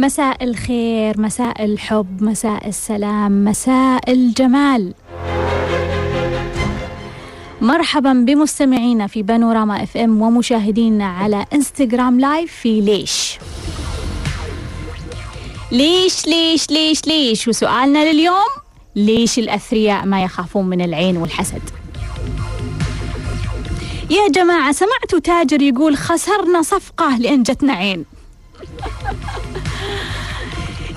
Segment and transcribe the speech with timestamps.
[0.00, 4.94] مساء الخير مساء الحب مساء السلام مساء الجمال.
[7.60, 13.38] مرحبا بمستمعينا في بانوراما FM ومشاهدينا على إنستغرام live في ليش.
[15.72, 18.50] ليش ليش ليش ليش؟ وسؤالنا لليوم
[18.96, 21.62] ليش الأثرياء ما يخافون من العين والحسد؟
[24.10, 28.04] يا جماعة سمعتوا تاجر يقول خسرنا صفقة لأن جتنا عين.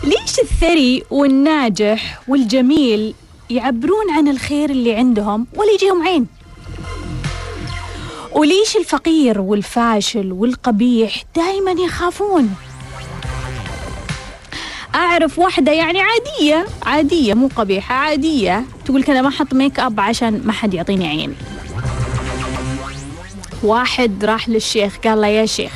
[0.04, 3.14] ليش الثري والناجح والجميل
[3.50, 6.28] يعبرون عن الخير اللي عندهم ولا يجيهم عين؟
[8.32, 12.56] وليش الفقير والفاشل والقبيح دائما يخافون؟
[14.96, 18.64] أعرف واحدة يعني عادية عادية مو قبيحة عادية.
[18.86, 21.36] تقول كذا ما أحط ميك أب عشان ما حد يعطيني عين.
[23.64, 25.72] واحد راح للشيخ قال له يا شيخ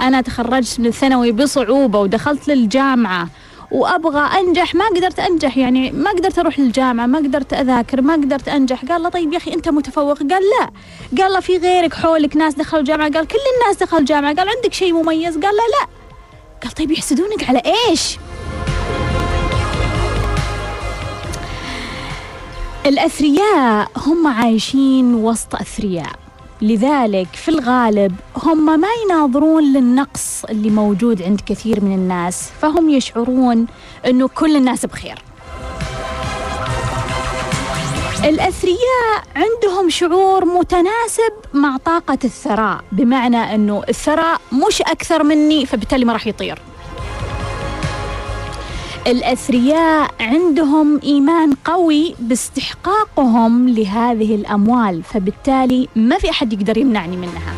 [0.00, 3.28] أنا تخرجت من الثانوي بصعوبة ودخلت للجامعة
[3.70, 8.48] وأبغى أنجح ما قدرت أنجح يعني ما قدرت أروح للجامعه ما قدرت أذاكر ما قدرت
[8.48, 8.84] أنجح.
[8.84, 10.70] قال له طيب يا أخي أنت متفوق؟ قال لا.
[11.22, 14.34] قال له في غيرك حولك ناس دخلوا الجامعة؟ قال كل الناس دخلوا الجامعة.
[14.34, 15.88] قال عندك شيء مميز؟ قال لا لا.
[16.62, 18.18] قال طيب يحسدونك على إيش؟
[22.86, 26.25] الأثرياء هم عايشين وسط أثرياء.
[26.62, 33.66] لذلك في الغالب هم ما يناظرون للنقص اللي موجود عند كثير من الناس فهم يشعرون
[34.06, 35.18] أنه كل الناس بخير.
[38.24, 46.12] الأثرياء عندهم شعور متناسب مع طاقة الثراء بمعنى أنه الثراء مش أكثر مني فبالتالي ما
[46.12, 46.58] راح يطير.
[49.06, 57.54] الأثرياء عندهم إيمان قوي باستحقاقهم لهذه الأموال فبالتالي ما في أحد يقدر يمنعني منها.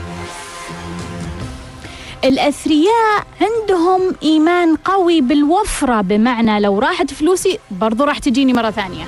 [2.24, 9.04] الأثرياء عندهم إيمان قوي بالوفرة بمعنى لو راحت فلوسي برضو راح تجيني مرة ثانية.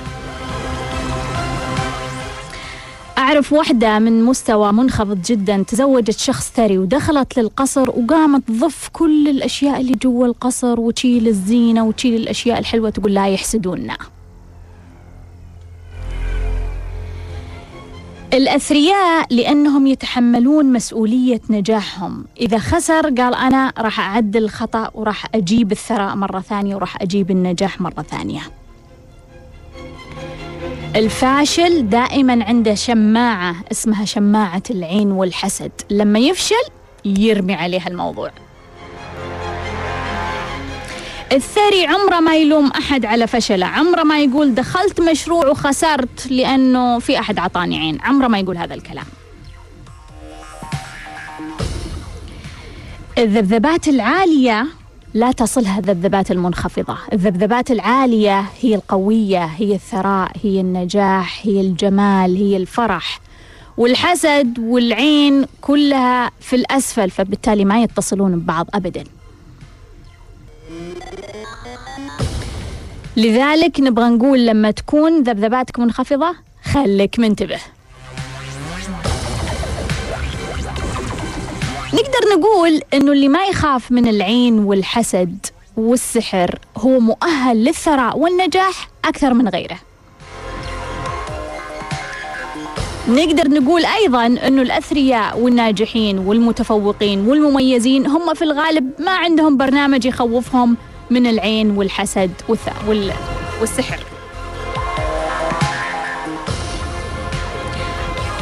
[3.21, 9.81] أعرف واحدة من مستوى منخفض جدا تزوجت شخص ثري ودخلت للقصر وقامت تضف كل الأشياء
[9.81, 13.97] اللي جوا القصر وتشيل الزينة وتشيل الأشياء الحلوة تقول لا يحسدوننا
[18.33, 22.25] الأثرياء لأنهم يتحملون مسؤولية نجاحهم.
[22.39, 27.81] إذا خسر قال أنا راح أعدل الخطأ وراح أجيب الثراء مرة ثانية وراح أجيب النجاح
[27.81, 28.41] مرة ثانية.
[30.95, 35.71] الفاشل دائما عنده شماعة اسمها شماعة العين والحسد.
[35.89, 36.63] لما يفشل
[37.05, 38.31] يرمي عليها الموضوع.
[41.31, 43.65] الثري عمره ما يلوم أحد على فشله.
[43.65, 47.97] عمره ما يقول دخلت مشروع وخسرت لأنه في أحد عطاني عين.
[48.01, 49.05] عمره ما يقول هذا الكلام.
[53.17, 54.67] الذبذبات العالية
[55.13, 56.97] لا تصلها الذبذبات المنخفضة.
[57.13, 63.19] الذبذبات العالية هي القوية هي الثراء هي النجاح هي الجمال هي الفرح.
[63.77, 69.03] والحسد والعين كلها في الأسفل فبالتالي ما يتصلون ببعض أبدا.
[73.17, 77.59] لذلك نبغى نقول لما تكون ذبذباتك منخفضة خليك منتبه.
[81.93, 85.45] نقدر نقول إنه اللي ما يخاف من العين والحسد
[85.77, 89.79] والسحر هو مؤهل للثراء والنجاح أكثر من غيره.
[93.09, 100.77] نقدر نقول أيضا إنه الأثرياء والناجحين والمتفوقين والمميزين هم في الغالب ما عندهم برنامج يخوفهم
[101.09, 102.31] من العين والحسد
[103.61, 103.99] والسحر.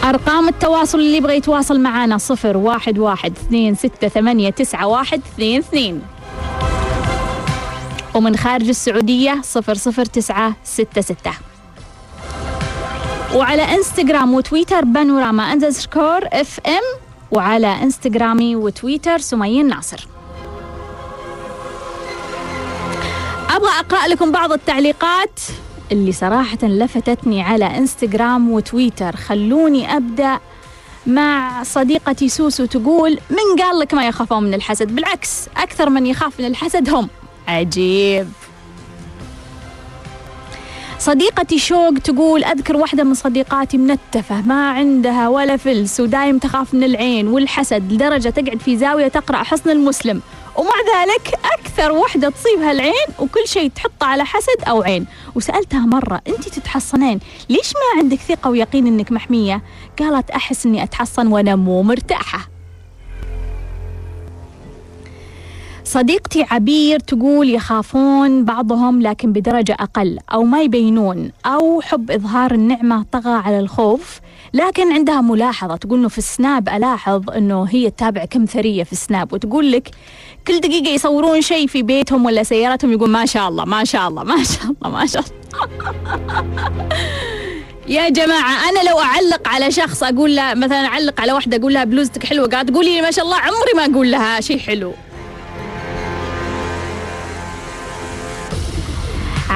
[0.04, 5.60] أرقام التواصل اللي يبغى يتواصل معنا صفر واحد واحد اثنين ستة ثمانية تسعة واحد اثنين
[5.60, 6.01] اثنين.
[8.13, 11.31] ومن خارج السعودية صفر صفر تسعة ستة ستة.
[13.36, 17.00] وعلى إنستغرام وتويتر بانوراما أندرسكور إف إم.
[17.31, 20.07] وعلى إنستغرامي وتويتر سمية ناصر
[23.50, 25.40] أبغى أقرأ لكم بعض التعليقات.
[25.91, 29.15] اللي صراحة لفتتني على إنستغرام وتويتر.
[29.15, 30.39] خلوني أبدأ
[31.07, 36.39] مع صديقتي سوسو تقول من قال لك ما يخافون من الحسد؟ بالعكس أكثر من يخاف
[36.39, 37.09] من الحسد هم.
[37.47, 38.27] عجيب.
[41.00, 46.83] صديقتي شوق تقول أذكر واحدة من صديقاتي منتفة ما عندها ولا فلس ودايم تخاف من
[46.83, 50.21] العين والحسد لدرجة تقعد في زاوية تقرأ حصن المسلم.
[50.59, 55.06] ومع ذلك أكثر وحدة تصيبها العين وكل شيء تحطه على حسد أو عين.
[55.35, 57.19] وسألتها مرة أنت تتحصنين؟
[57.50, 59.61] ليش ما عندك ثقة ويقين أنك محمية؟
[60.00, 62.50] قالت أحس أني أتحصن وأنا مو مرتاحة.
[65.83, 73.06] صديقتي عبير تقول يخافون بعضهم لكن بدرجة أقل أو ما يبينون أو حب إظهار النعمة
[73.11, 74.19] طغى على الخوف.
[74.54, 79.34] لكن عندها ملاحظة تقول إنه في السناب ألاحظ إنه هي تتابع كم ثرية في السناب
[79.34, 79.90] وتقول لك
[80.48, 84.24] كل دقيقة يصورون شيء في بيتهم ولا سيارتهم يقول ما شاء الله ما شاء الله
[84.24, 85.40] ما شاء الله ما شاء الله.
[87.90, 91.84] يا جماعة أنا لو أعلق على شخص أقول له مثلا أعلق على واحدة أقول لها
[91.84, 94.94] بلوزتك حلوة قاعد تقولي لي ما شاء الله عمري ما أقول لها شيء حلو.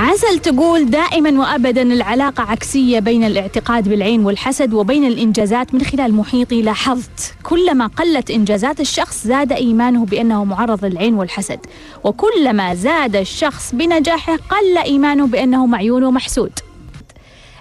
[0.03, 6.61] عسل تقول دائما وابدا العلاقة عكسية بين الاعتقاد بالعين والحسد وبين الإنجازات من خلال محيطي.
[6.61, 11.59] لاحظت كلما قلت إنجازات الشخص زاد إيمانه بأنه معرض للعين والحسد
[12.03, 16.51] وكلما زاد الشخص بنجاحه قل إيمانه بأنه معيون ومحسود.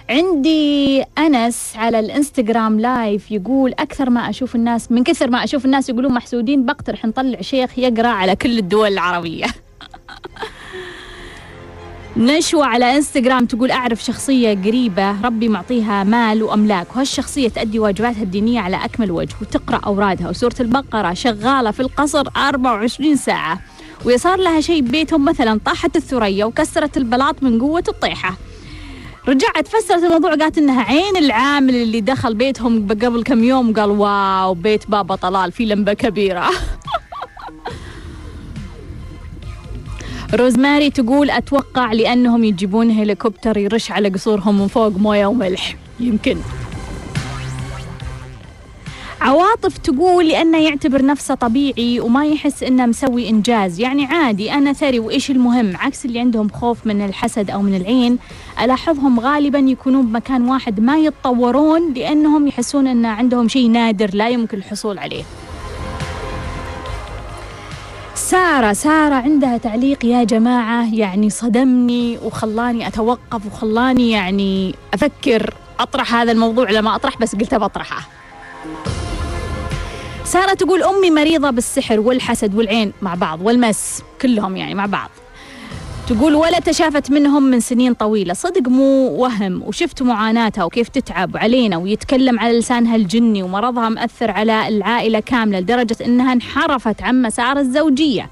[0.09, 5.89] عندي أنس على الإنستغرام لايف يقول أكثر ما أشوف الناس من كثر ما أشوف الناس
[5.89, 9.45] يقولون محسودين بقترح نطلع شيخ يقرأ على كل الدول العربية.
[12.17, 18.59] نشوى على إنستغرام تقول أعرف شخصية قريبة ربي معطيها مال وأملاك وهالشخصية تؤدي واجباتها الدينية
[18.59, 23.59] على أكمل وجه وتقرأ اورادها وسورة البقرة شغالة في القصر 24 ساعة
[24.05, 28.37] ويا صار لها شيء ببيتهم مثلا طاحت الثريا وكسرت البلاط من قوة الطيحة.
[29.27, 34.53] رجعت فسرت الموضوع قالت إنها عين العامل اللي دخل بيتهم قبل كم يوم قال واو
[34.53, 36.49] بيت بابا طلال في لمبه كبيرة.
[40.33, 46.37] روزماري تقول أتوقع لأنهم يجيبون هليكوبتر يرش على قصورهم من فوق موية وملح يمكن.
[49.21, 53.79] عواطف تقول لأنه يعتبر نفسه طبيعي وما يحس إنه مسوي إنجاز.
[53.79, 58.17] يعني عادي أنا ثري وإيش المهم؟ عكس اللي عندهم خوف من الحسد أو من العين.
[58.61, 64.57] ألاحظهم غالبا يكونون بمكان واحد ما يتطورون لأنهم يحسون إن عندهم شيء نادر لا يمكن
[64.57, 65.23] الحصول عليه.
[68.15, 76.31] سارة سارة عندها تعليق يا جماعة يعني صدمني وخلاني أتوقف وخلاني يعني أفكر أطرح هذا
[76.31, 78.07] الموضوع لما أطرح بس قلت بطرحه
[80.25, 85.09] سارة تقول أمي مريضة بالسحر والحسد والعين مع بعض والمس كلهم يعني مع بعض.
[86.07, 88.33] تقول ولا تشافت منهم من سنين طويلة.
[88.33, 94.67] صدق مو وهم وشفت معاناتها وكيف تتعب علينا ويتكلم على لسانها الجني ومرضها مأثر على
[94.67, 98.29] العائلة كاملة لدرجة أنها انحرفت عن مسار الزوجية.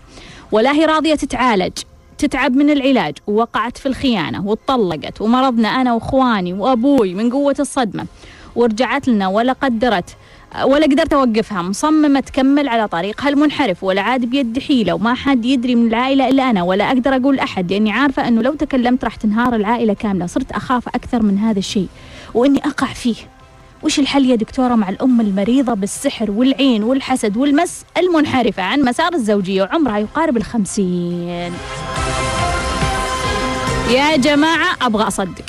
[0.52, 1.72] ولا هي راضية تتعالج.
[2.18, 8.06] تتعب من العلاج ووقعت في الخيانة واتطلقت ومرضنا أنا وإخواني وأبوي من قوة الصدمة.
[8.56, 10.16] ورجعت لنا ولا قدرت
[10.64, 15.76] ولا قدرت أوقفها مصممة تكمل على طريقها المنحرف ولا عاد بيد حيلة وما حد يدري
[15.76, 19.56] من العائلة إلا أنا ولا أقدر أقول أحد لأني عارفة أنه لو تكلمت راح تنهار
[19.56, 21.88] العائلة كاملة صرت أخاف أكثر من هذا الشيء
[22.34, 23.16] وإني أقع فيه.
[23.84, 29.64] وش الحل يا دكتورة مع الأم المريضة بالسحر والعين والحسد والمس المنحرفة؟ عن مسار الزوجية
[29.64, 31.54] وعمرها يقارب الخمسين.
[33.90, 35.46] يا جماعة أبغى أصدق.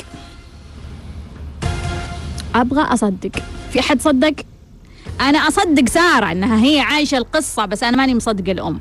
[2.54, 3.30] أبغى أصدق.
[3.72, 4.34] في أحد صدق؟
[5.20, 8.80] أنا أصدق سارة إنها هي عايشة القصة بس أنا ماني مصدقه الأم.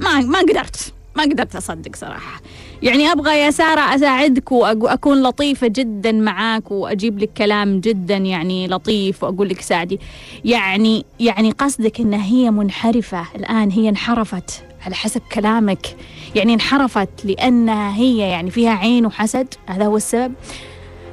[0.00, 2.40] ما ما قدرت ما قدرت أصدق صراحة.
[2.82, 9.24] يعني أبغى يا سارة أساعدك واكون لطيفة جدا معاك وأجيب لك كلام جدا يعني لطيف
[9.24, 10.00] وأقول لك ساعدي.
[10.44, 15.96] يعني يعني قصدك إن هي منحرفة الآن هي انحرفت على حسب كلامك.
[16.34, 20.32] يعني انحرفت لانها هي يعني فيها عين وحسد هذا هو السبب.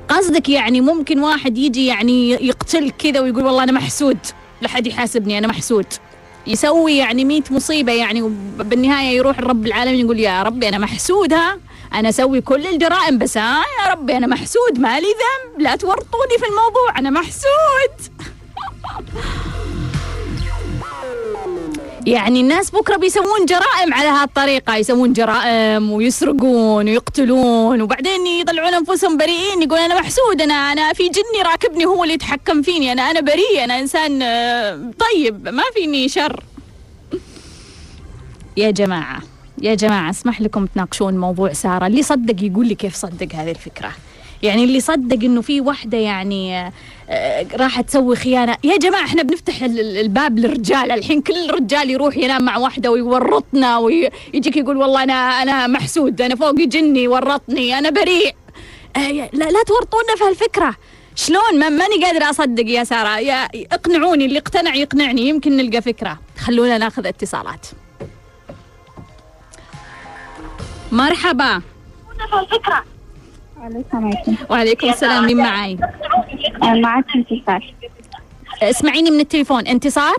[0.10, 4.18] قصدك يعني ممكن واحد يجي يعني يقتل كذا ويقول والله أنا محسود.
[4.62, 5.86] لحد يحاسبني أنا محسود.
[6.48, 11.60] يسوي يعني مية مصيبة يعني وبالنهاية يروح رب العالمين يقول يا ربي أنا محسود ها؟
[11.94, 16.46] أنا أسوي كل الجرائم بس ها؟ يا ربي أنا محسود مالي ذنب لا تورطوني في
[16.46, 18.09] الموضوع أنا محسود.
[22.10, 29.62] يعني الناس بكرة بيسوون جرائم على هالطريقه يسوون جرائم ويسرقون ويقتلون وبعدين يطلعون أنفسهم بريئين
[29.62, 33.63] يقول أنا محسود أنا أنا في جني راكبني هو اللي يتحكم فيني أنا أنا بريء
[33.63, 36.44] أنا إنسان آه، طيب ما فيني شر.
[38.58, 39.20] يا جماعة
[39.62, 43.92] يا جماعة أسمح لكم تناقشون موضوع سارة اللي صدق يقول لي كيف صدق هذه الفكرة.
[44.43, 46.72] يعني اللي صدق إنه في واحدة يعني
[47.10, 48.58] آه، راح تسوي خيانة.
[48.63, 50.91] يا جماعة إحنا بنفتح الباب للرجال.
[50.91, 56.36] الحين كل رجال يروح ينام مع واحدة ويورطنا ويجيك يقول والله أنا أنا محسود أنا
[56.36, 58.36] فوقي جني ورطني أنا بريء.
[58.96, 60.75] آه، لا لا تورطونا في هالفكرة.
[61.15, 63.19] شلون؟ ما ماني قادرة أصدق يا سارة.
[63.19, 65.22] يا اقنعوني اللي اقتنع يقنعني.
[65.22, 66.19] يمكن نلقى فكرة.
[66.38, 67.67] خلونا ناخذ اتصالات.
[70.91, 71.62] مرحبا.
[74.50, 75.78] وعليكم السلام مين معاي؟
[76.63, 77.74] آه، معك انتصار.
[78.63, 80.16] اسمعيني من التليفون انتصار؟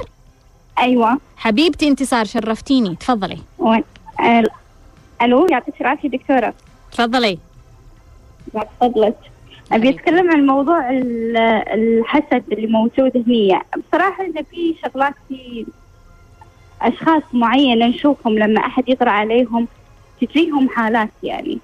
[0.79, 1.19] أيوه.
[1.37, 3.39] حبيبتي انتصار شرفتيني تفضلي.
[3.59, 3.73] و...
[4.21, 4.43] آه،
[5.23, 6.55] ألو يعطيك العافية دكتورة.
[6.93, 7.39] تفضلي.
[8.81, 9.17] فضلك
[9.73, 11.37] أبي أتكلم عن موضوع ال-
[11.75, 15.67] الحسد اللي موجود هنا بصراحة ان في شغلات في
[16.83, 19.69] أشخاص معينة نشوفهم لما أحد يقرا عليهم
[20.21, 21.59] تجيهم حالات يعني.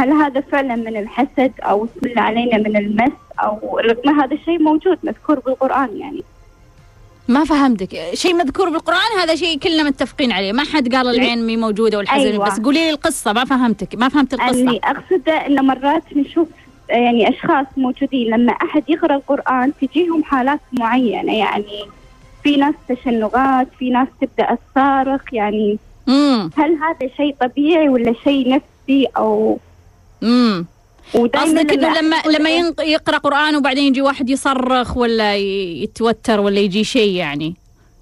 [0.00, 4.98] هل هذا فعلا من الحسد أو يدل علينا من المس أو رغم هذا الشيء موجود
[5.02, 6.22] مذكور بالقرآن يعني؟
[7.28, 8.14] ما فهمتك.
[8.14, 10.52] شيء مذكور بالقرآن هذا شيء كلنا متفقين عليه.
[10.52, 12.46] ما حد قال العين مي موجودة والحزن أيوة.
[12.46, 12.60] بس.
[12.60, 13.94] قولي لي القصة ما فهمتك.
[13.94, 14.50] ما فهمت القصة.
[14.50, 16.48] اللي أقصده إن مرات نشوف
[16.88, 21.38] يعني أشخاص موجودين لما أحد يقرأ القرآن تجيهم حالات معينة.
[21.38, 21.84] يعني
[22.42, 25.78] في ناس تشنغات في ناس تبدأ تصارخ يعني
[26.08, 29.58] امم هل هذا شيء طبيعي ولا شيء نفسي أو
[30.22, 30.66] امم
[31.14, 32.50] قصدك إنه لما لما
[32.84, 37.54] يقرأ قرآن وبعدين يجي واحد يصرخ ولا يتوتر ولا يجي شيء يعني؟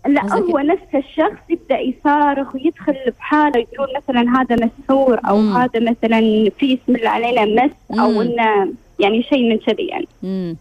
[0.07, 5.57] لا هو نفس الشخص يبدأ يصارخ ويدخل بحاله يقول مثلا هذا مسحور أو مم.
[5.57, 6.21] هذا مثلا
[6.59, 8.21] في اسم الله علينا مس أو مم.
[8.21, 10.09] إنه يعني شيء من كذي يعني.
[10.25, 10.57] امم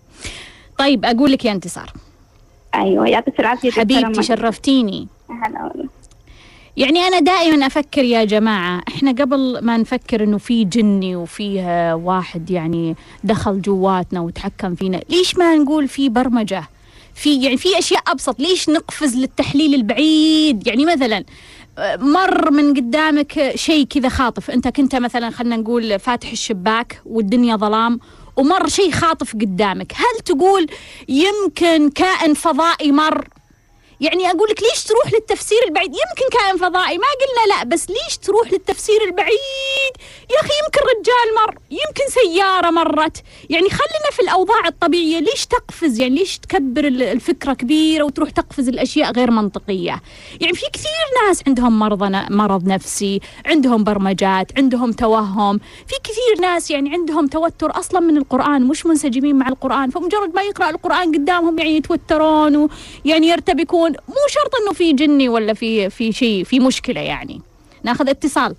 [0.77, 1.93] طيب أقول لك يا انتصار.
[2.75, 3.71] أيوه يعطيك العافية.
[3.71, 4.23] حبيبتي.
[4.23, 5.07] شرفتيني.
[5.29, 5.89] هلا والله
[6.77, 12.49] يعني أنا دائما أفكر يا جماعة إحنا قبل ما نفكر إنه في جني وفيه واحد
[12.51, 16.63] يعني دخل جواتنا وتحكم فينا ليش ما نقول في برمجة؟
[17.15, 21.23] في يعني في أشياء أبسط ليش نقفز للتحليل البعيد؟ يعني مثلا
[21.99, 27.99] مر من قدامك شيء كذا خاطف أنت كنت مثلا خلينا نقول فاتح الشباك والدنيا ظلام
[28.37, 30.67] ومر شيء خاطف قدامك هل تقول
[31.09, 33.27] يمكن كائن فضائي مر
[34.01, 38.17] يعني أقول لك ليش تروح للتفسير البعيد؟ يمكن كائن فضائي ما قلنا لا بس ليش
[38.17, 39.93] تروح للتفسير البعيد؟
[40.31, 43.23] يا أخي يمكن رجال مر يمكن سيارة مرت.
[43.49, 48.67] يعني خلينا في الأوضاع الطبيعية ليش تقفز؟ يعني ليش تكبر ال- الفكرة كبيرة وتروح تقفز
[48.67, 50.01] الأشياء غير منطقية؟
[50.41, 55.57] يعني في كثير ناس عندهم مرض مرض نفسي عندهم برمجات عندهم توهم.
[55.87, 60.41] في كثير ناس يعني عندهم توتر أصلا من القرآن مش منسجمين مع القرآن فمجرد ما
[60.41, 62.69] يقرأ القرآن قدامهم يعني يتوترون
[63.05, 63.86] ويعني يرتبكون.
[63.87, 67.41] مو شرط إنه في جني ولا في في شيء في مشكلة يعني.
[67.83, 68.55] ناخذ اتصال.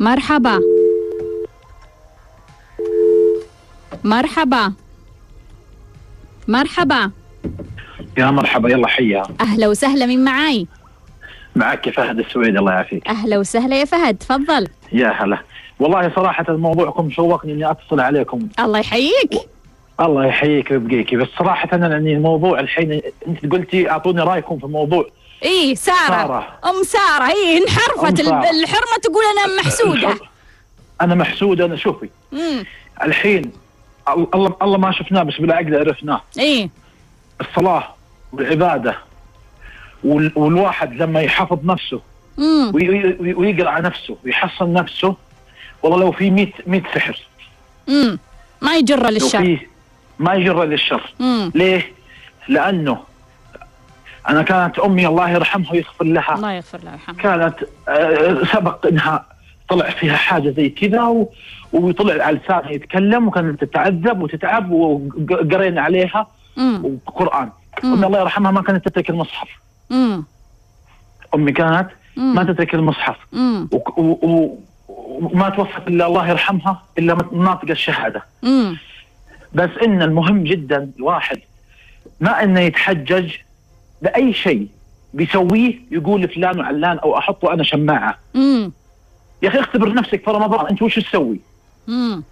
[0.00, 0.60] مرحبا.
[4.04, 4.72] مرحبا.
[6.48, 7.10] مرحبا.
[8.18, 9.22] يا مرحبا يلا حيا.
[9.40, 10.66] أهلا وسهلا من معاي؟
[11.56, 13.08] معك فهد السويد الله يعافيك.
[13.08, 14.68] أهلا وسهلا يا فهد تفضل.
[14.92, 15.38] يا هلا.
[15.80, 18.48] والله صراحة موضوعكم شوقني إني أتصل عليكم.
[18.60, 19.48] الله يحييك.
[20.00, 21.14] الله يحييك ويبقيك.
[21.14, 25.06] بس صراحة أنا يعني الموضوع الحين أنت قلتي أعطوني رأيكم في الموضوع.
[25.42, 26.58] إيه سارة, سارة.
[26.64, 27.28] أم سارة.
[27.32, 28.20] إيه انحرفت.
[28.20, 28.50] أم سارة.
[28.50, 30.14] الحرمة تقول أنا محسودة.
[31.00, 32.08] أنا محسود أنا شوفي.
[32.32, 32.64] امم
[33.02, 33.52] الحين
[34.34, 36.20] الله الله ما شفناه بس بالعقل عرفناه.
[36.38, 36.70] إيه
[37.40, 37.94] الصلاة
[38.32, 38.98] والعبادة
[40.04, 42.00] وال- والواحد لما يحفظ نفسه
[42.38, 45.16] امم وي- وي- ويقرأ على نفسه ويحصن نفسه
[45.82, 47.18] والله لو في 100 100 سحر.
[47.88, 48.18] امم
[48.60, 49.58] ما يجر للشر.
[50.22, 51.02] ما يجر للشر.
[51.20, 51.92] امم ليه؟
[52.48, 52.98] لأنه
[54.28, 56.34] أنا كانت أمي الله يرحمها ويغفر لها.
[56.34, 57.54] الله يغفر له ويرحمه كانت
[57.88, 59.26] آه، سبق إنها
[59.68, 61.30] طلع فيها حاجة زي كذا و-
[61.72, 66.26] وطلع على لسانها يتكلم وكانت تتعذب وتتعب وقرينا عليها
[67.06, 67.50] وقرآن
[67.84, 67.92] مم.
[67.94, 69.48] أمي الله يرحمها ما كانت تترك المصحف.
[69.92, 70.24] امم
[71.34, 73.16] أمي كانت ما تترك المصحف.
[75.08, 78.22] وما توفت إلا الله يرحمها إلا ناطقة الشهادة.
[78.44, 78.76] امم
[79.54, 81.38] بس إن المهم جدا الواحد
[82.20, 83.32] ما إنه يتحجج
[84.02, 84.66] بأي شيء
[85.14, 88.72] بيسويه يقول فلان وعلان أو أحطه أنا شماعة امم
[89.42, 91.40] يا أخي اختبر نفسك في رمضان أنت وش تسوي؟
[91.88, 92.22] امم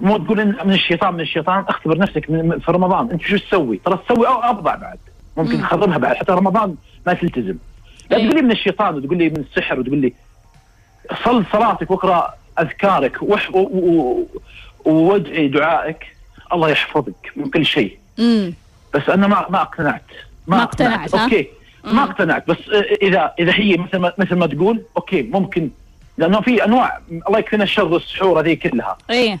[0.00, 2.26] مو تقول إن من الشيطان من الشيطان اختبر نفسك
[2.60, 4.98] في رمضان أنت شو تسوي؟ ترى تسوي أو افظع بعد
[5.36, 5.60] ممكن مم.
[5.62, 6.74] تخربها بعد حتى رمضان
[7.06, 7.56] ما تلتزم
[8.10, 8.24] لا إيه.
[8.24, 10.12] تقول لي من الشيطان وتقول لي من السحر وتقول لي
[11.24, 14.26] صل صلاتك واقرأ أذكارك وح- و- و-
[14.84, 16.11] ووادعي دعائك
[16.52, 17.98] الله يحفظك من كل شيء.
[18.94, 20.02] بس أنا ما ما اقتنعت.
[20.46, 21.48] ما اقتنعت، ها؟ okay.
[21.84, 21.96] مم.
[21.96, 22.48] ما اقتنعت.
[22.48, 22.56] بس
[23.02, 25.70] اذا إذا هي مثل ما مثل ما تقول okay ممكن.
[26.18, 27.00] لأنه في أنواع.
[27.28, 28.98] الله يكفينا الشر والسحور هذه كلها.
[29.10, 29.40] إيه.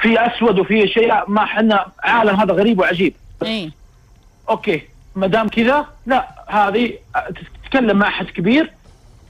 [0.00, 3.14] في أسود وفي شيء ما إحنا عالم هذا غريب وعجيب.
[3.42, 3.70] إيه.
[4.48, 4.82] أوكي.
[5.16, 6.92] ما دام كذا لا هذه
[7.64, 8.72] تتكلم مع احد كبير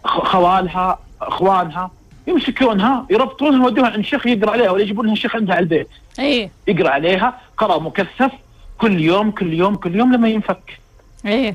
[0.04, 1.90] خوالها أخوانها.
[2.26, 5.88] يمسكونها يربطونها يودوها عند شيخ يقرأ عليها ولا يجيبون لها شيخ عندها على البيت.
[6.18, 6.50] إيه.
[6.68, 8.30] يقرأ عليها قرأ مكثف
[8.78, 10.78] كل يوم كل يوم كل يوم لما ينفك.
[11.26, 11.54] إيه.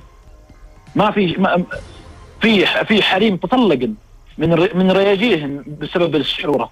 [0.95, 1.63] ما في ما
[2.41, 3.93] في في حريم تطلقن
[4.37, 6.71] من من رياجيهم بسبب السحورة.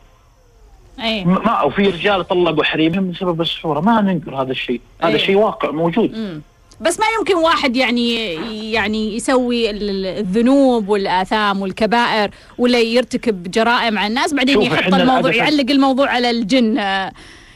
[1.04, 1.26] إيه.
[1.26, 3.80] ما وفي رجال طلقوا حريمهم بسبب السحورة.
[3.80, 4.82] ما ننكر هذا الشيء.
[5.02, 5.18] هذا أيه.
[5.18, 6.16] شيء واقع موجود.
[6.16, 6.42] امم
[6.82, 8.34] بس ما يمكن واحد يعني
[8.72, 15.36] يعني يسوي ال- ال- الذنوب والآثام والكبائر ولا يرتكب جرائم على الناس بعدين يحط الموضوع
[15.36, 16.78] يعلق الموضوع على الجن.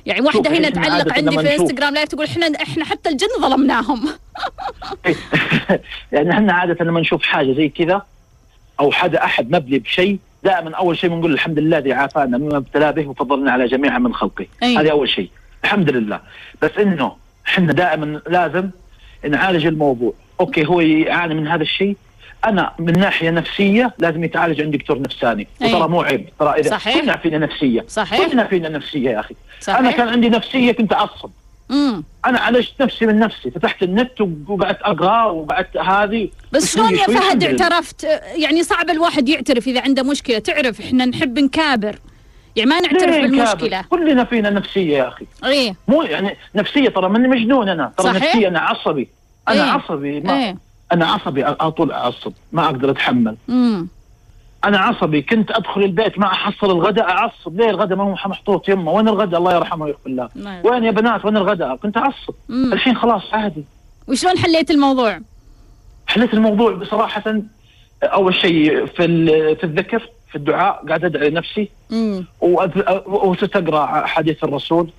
[0.05, 4.07] يعني واحدة شوف، هنا تعلق عندي في انستغرام لايف تقول إحنا إحنا حتى الجن ظلمناهم.
[6.11, 8.01] يعني إحنا عادة لما نشوف حاجة زي كذا
[8.79, 12.91] أو حدا أحد مبلي بشيء دائما أول شيء بنقول الحمد لله الذي عافانا مما ابتلى
[12.91, 14.45] به وفضلنا على جميع من خلقه.
[14.63, 15.29] هذه أول شيء.
[15.63, 16.19] الحمد لله.
[16.61, 17.15] بس إنه
[17.47, 18.69] إحنا دائما لازم
[19.29, 20.13] نعالج الموضوع.
[20.39, 21.95] أوكي هو يعاني من هذا الشيء.
[22.45, 25.47] أنا من ناحية نفسية لازم يتعالج عند دكتور نفساني.
[25.61, 25.73] أي.
[25.73, 26.29] وترى مو عيب.
[26.39, 26.99] ترى إذا صحيح.
[26.99, 27.85] كلنا فينا نفسية.
[27.87, 28.27] صحيح.
[28.27, 29.35] كلنا فينا نفسية يا أخي.
[29.61, 29.79] صحيح.
[29.79, 31.29] أنا كان عندي نفسية كنت أعصب.
[31.71, 33.51] امم أنا عالجت نفسي من نفسي.
[33.51, 36.29] فتحت النت وقعدت أقرأ وقعدت هذه.
[36.51, 37.43] بس شلون يا فهد.
[37.43, 38.03] اعترفت؟
[38.35, 40.39] يعني صعب الواحد يعترف إذا عنده مشكلة.
[40.39, 41.99] تعرف إحنا نحب نكابر.
[42.55, 45.25] يعني ما نعترف بالمشكلة؟ كلنا فينا نفسية يا أخي.
[45.45, 45.75] إيه.
[45.87, 47.91] مو يعني نفسية ترى ماني مجنون أنا.
[47.97, 48.23] ترى صحيح.
[48.23, 49.09] نفسية أنا عصبي.
[49.49, 49.71] أنا إيه.
[49.71, 50.57] عصبي ما إيه.
[50.91, 52.33] أنا عصبي على طول أعصب.
[52.51, 53.37] ما أقدر أتحمل.
[53.49, 53.87] امم
[54.65, 55.21] أنا عصبي.
[55.21, 57.57] كنت أدخل البيت ما أحصل الغداء أعصب.
[57.57, 60.29] ليه الغداء ما هو محطوط يمه؟ وين الغداء؟ الله يرحمه ويغفر له.
[60.35, 60.65] نعم.
[60.65, 62.33] وين يا بنات؟ وين الغداء؟ كنت أعصب.
[62.49, 62.73] مم.
[62.73, 63.63] الحين خلاص عادي.
[64.07, 65.19] وشلون حليت الموضوع؟
[66.07, 67.41] حليت الموضوع بصراحة
[68.03, 69.05] أول شيء في
[69.55, 71.69] في الذكر في الدعاء قاعد أدعي نفسي.
[73.55, 74.89] اقرا حديث الرسول.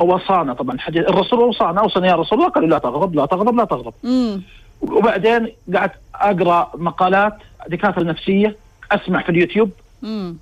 [0.00, 1.08] وصانا طبعا حديث.
[1.08, 3.94] الرسول وصانا اوصاني يا رسول الله قالوا لا تغضب لا تغضب لا تغضب.
[4.82, 7.34] وبعدين قعدت أقرأ مقالات
[7.68, 8.56] دكاتره نفسيه
[8.92, 9.70] أسمع في اليوتيوب.
[10.04, 10.36] امم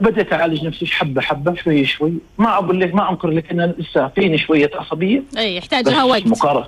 [0.00, 2.12] بديت أعالج نفسي حبة حبة شوي شوي.
[2.38, 5.22] ما أقول لك ما أنكر لك إن لسه فيني شوية عصبية.
[5.38, 6.26] اي يحتاج بس لها وقت.
[6.26, 6.66] مقارنة.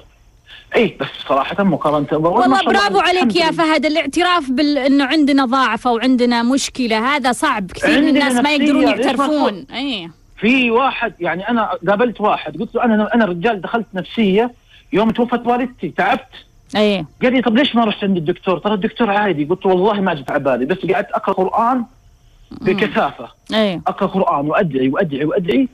[0.76, 3.50] اي بس صراحة مقارنة والله برافو عليك يا.
[3.50, 3.86] فهد.
[3.86, 7.72] الاعتراف بال إنه عندنا ضعفه وعندنا مشكلة هذا صعب.
[7.72, 9.66] كثير من عندنا الناس ما يقدرون ما يعترفون.
[9.74, 10.10] اي
[10.40, 14.52] في واحد يعني أنا قابلت واحد قلت له أنا أنا رجال دخلت نفسية
[14.92, 16.28] يوم توفت والدتي تعبت.
[16.76, 19.44] اي قال لي طب ليش ما رحت عند الدكتور؟ ترى الدكتور عادي.
[19.44, 21.84] قلت والله ما جت على بالي بس قعدت أقرأ قرآن
[22.50, 23.28] بكثافة.
[23.54, 25.68] اي أقرأ قرآن وأدعي وأدعي وأدعي.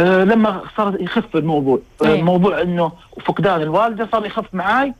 [0.00, 2.22] أه لما صار يخف الموضوع أي.
[2.22, 2.92] موضوع إنه
[3.24, 4.94] فقدان الوالدة صار يخف معاي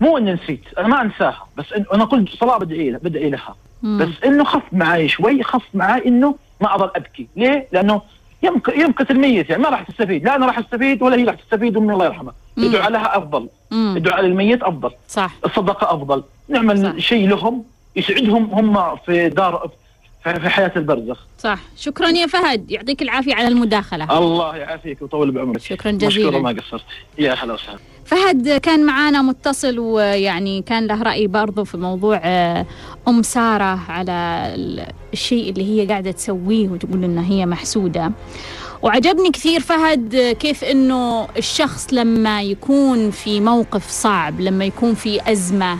[0.00, 3.54] مو إني نسيت أنا ما أنساها بس إن أنا كل صلاة بدعي لها بدعي لها
[3.82, 3.98] مم.
[3.98, 8.02] بس إنه خف معاي شوي خف معاي إنه ما اظل أبكي ليه؟ لأنه
[8.42, 11.76] يمك- يمكت الميت يعني ما راح تستفيد لا أنا راح أستفيد ولا هي راح تستفيد
[11.76, 12.34] امي الله يرحمها.
[12.58, 13.48] الدعاء لها أفضل.
[13.72, 16.96] الدعاء للميت أفضل صح الصدقة أفضل نعمل صح.
[16.98, 17.64] شيء لهم
[17.96, 19.70] يسعدهم هم في دار
[20.24, 21.18] في حياة البرزخ.
[21.38, 21.58] صح.
[21.76, 22.70] شكرا يا فهد.
[22.70, 24.18] يعطيك العافية على المداخلة.
[24.18, 25.60] الله يعافيك ويطول بعمرك.
[25.60, 26.38] شكراً مشكورة جزيلاً.
[26.38, 26.82] ما قصرت.
[27.18, 27.78] يا هلا وسهلا.
[28.04, 32.66] فهد كان معانا متصل ويعني كان له رأي برضو في موضوع آه،
[33.08, 34.12] أم سارة على
[34.54, 38.12] ال- الشيء اللي هي قاعدة تسويه وتقول إنها هي محسودة.
[38.82, 45.32] وعجبني كثير فهد آه، كيف إنه الشخص لما يكون في موقف صعب لما يكون في
[45.32, 45.78] أزمة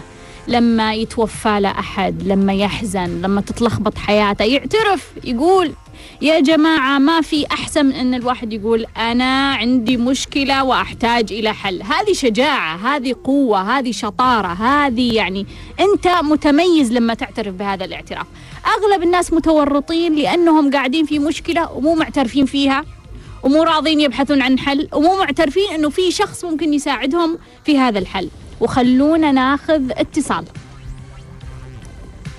[0.49, 4.45] لما يتوفى له أحد لما يحزن لما تتلخبط حياته.
[4.45, 5.73] يعترف يقول
[6.23, 11.83] يا جماعة ما في أحسن من أن الواحد يقول أنا عندي مشكلة وأحتاج إلى حل.
[11.83, 15.47] هذه شجاعة هذه قوة هذه شطارة هذه يعني
[15.81, 18.27] أنت متميز لما تعترف بهذا الاعتراف.
[18.67, 22.85] أغلب الناس متورطين لأنهم قاعدين في مشكلة ومو معترفين فيها
[23.43, 28.29] ومو راضين يبحثون عن حل ومو معترفين أنه في شخص ممكن يساعدهم في هذا الحل.
[28.61, 30.45] وخلونا ناخذ اتصال.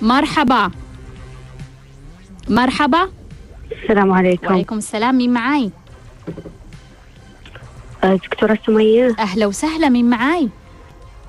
[0.02, 0.70] مرحبا.
[2.48, 3.10] مرحبا.
[3.82, 4.46] السلام عليكم.
[4.46, 5.18] وعليكم السلام.
[5.18, 5.70] مين معاي؟
[8.04, 9.16] آه، دكتورة سمية.
[9.18, 9.88] أهلا وسهلا.
[9.88, 10.48] مين معاي؟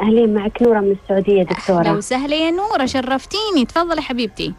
[0.02, 0.62] أهلين معك.
[0.62, 2.86] نورة من السعودية أهلا دكتورة وسهلا يا نورة.
[2.86, 3.65] شرفتيني.
[3.65, 4.54] تفضلي حبيبتي.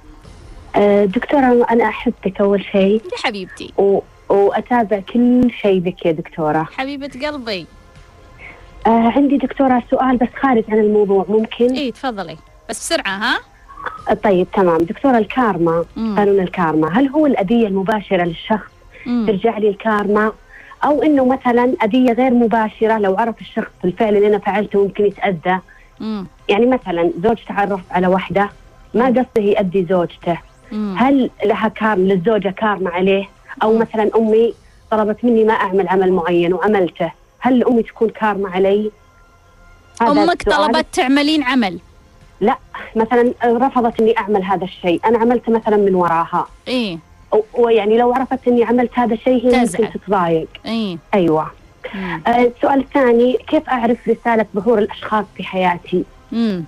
[0.77, 3.03] آه، دكتورة أنا أحبك أول شيء.
[3.13, 3.73] يا حبيبتي.
[3.79, 4.01] و...
[4.29, 6.69] وأتابع كل شيء لك يا دكتورة.
[6.77, 7.67] حبيبة قلبي.
[8.89, 12.37] آه، عندي دكتورة سؤال بس خارج عن الموضوع ممكن؟ إيه تفضلي.
[12.71, 13.39] بس بسرعة ها؟
[14.11, 14.79] آه، طيب تمام.
[14.79, 15.85] دكتورة الكارما.
[15.97, 18.71] قانون الكارما هل هو الأذية المباشرة للشخص؟
[19.07, 19.27] مم.
[19.27, 20.33] ترجع لي الكارما.
[20.85, 25.59] أو إنه مثلا أذية غير مباشرة لو عرف الشخص الفعل اللي أنا فعلته ممكن يتأذى.
[26.01, 26.27] مم.
[26.49, 28.51] يعني مثلا زوج تعرف على واحدة
[28.95, 30.39] ما قصده يأذي زوجته.
[30.73, 30.95] مم.
[30.99, 33.29] هل لها كارم للزوجة كارما عليه؟
[33.63, 34.55] أو مثلا أمي
[34.91, 37.13] طلبت مني ما أعمل عمل معين وعملته.
[37.39, 38.91] هل أمي تكون كارما علي؟
[40.03, 40.37] السؤال.
[40.45, 41.79] طلبت تعملين عمل.
[42.41, 42.59] لا
[42.97, 45.01] مثلا رفضت إني أعمل هذا الشيء.
[45.07, 46.47] أنا عملته مثلا من وراها.
[46.69, 46.99] إيه.
[47.33, 49.61] و- ويعني لو عرفت إني عملت هذا الشيء هي.
[49.61, 50.49] ممكن تتضايق.
[50.67, 50.99] إيه.
[51.15, 51.51] أيوه.
[51.95, 52.23] مم.
[52.27, 56.65] آه، السؤال الثاني كيف أعرف رسالة ظهور الأشخاص في حياتي؟ مم.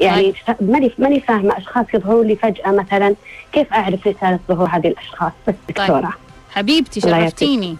[0.00, 0.56] يعني طيب.
[0.70, 3.14] ماني ماني فاهمة أشخاص يظهروا لي فجأة مثلا
[3.52, 6.12] كيف أعرف رسالة ظهور هذه الأشخاص؟ بس دكتورة.
[6.50, 7.30] حبيبتي الله يعطيك.
[7.30, 7.76] شرفتيني.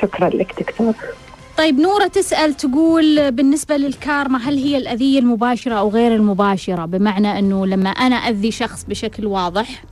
[0.00, 0.94] شكرا لك دكتور.
[1.58, 7.66] طيب نورة تسأل تقول بالنسبة للكارما هل هي الأذية المباشرة أو غير المباشرة؟ بمعنى أنه
[7.66, 9.84] لما أنا أذي شخص بشكل واضح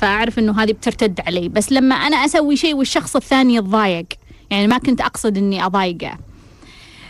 [0.00, 1.48] فأعرف أنه هذه بترتد علي.
[1.48, 4.06] بس لما أنا أسوي شيء والشخص الثاني يتضايق
[4.50, 6.18] يعني ما كنت أقصد أني أضايقه.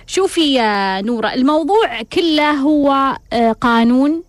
[0.06, 4.22] شوفي يا نورة الموضوع كله هو آه، قانون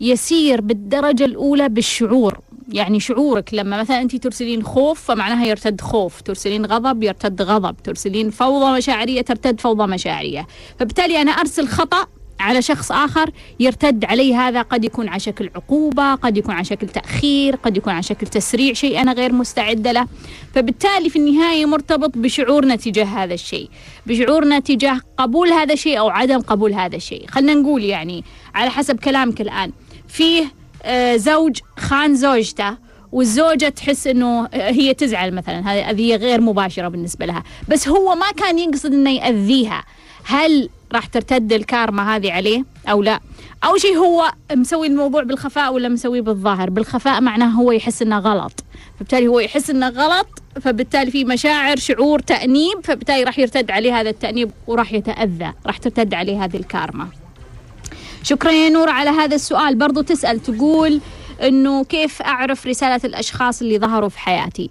[0.00, 2.38] يسير بالدرجة الأولى بالشعور.
[2.68, 6.20] يعني شعورك لما مثلا أنت ترسلين خوف فمعناها يرتد خوف.
[6.20, 7.76] ترسلين غضب يرتد غضب.
[7.84, 10.46] ترسلين فوضى مشاعرية ترتد فوضى مشاعرية.
[10.78, 12.06] فبالتالي أنا أرسل خطأ
[12.40, 14.62] على شخص آخر يرتد عليه هذا.
[14.62, 18.72] قد يكون على شكل عقوبة قد يكون على شكل تأخير قد يكون على شكل تسريع
[18.72, 20.06] شيء أنا غير مستعدة له.
[20.54, 23.68] فبالتالي في النهاية مرتبط بشعورنا تجاه هذا الشيء.
[24.06, 27.26] بشعورنا تجاه قبول هذا الشيء أو عدم قبول هذا الشيء.
[27.28, 28.24] خلينا نقول يعني
[28.54, 29.72] على حسب كلامك الآن
[30.08, 30.55] فيه
[31.16, 35.72] زوج خان زوجته والزوجة تحس إنه هي تزعل مثلا.
[35.72, 37.42] هذه أذية غير مباشرة بالنسبة لها.
[37.68, 39.84] بس هو ما كان يقصد إنه يأذيها.
[40.24, 43.20] هل راح ترتد الكارما هذه عليه أو لا؟
[43.64, 48.64] أول شيء هو مسوي الموضوع بالخفاء ولا مسويه بالظاهر؟ بالخفاء معناه هو يحس إنه غلط.
[48.96, 50.26] فبالتالي هو يحس إنه غلط
[50.60, 56.14] فبالتالي في مشاعر شعور تأنيب فبالتالي راح يرتد عليه هذا التأنيب وراح يتأذى راح ترتد
[56.14, 57.08] عليه هذه الكارما.
[58.28, 59.74] شكرا يا نور على هذا السؤال.
[59.74, 61.00] برضو تسأل تقول
[61.42, 64.70] إنه كيف أعرف رسالة الأشخاص اللي ظهروا في حياتي؟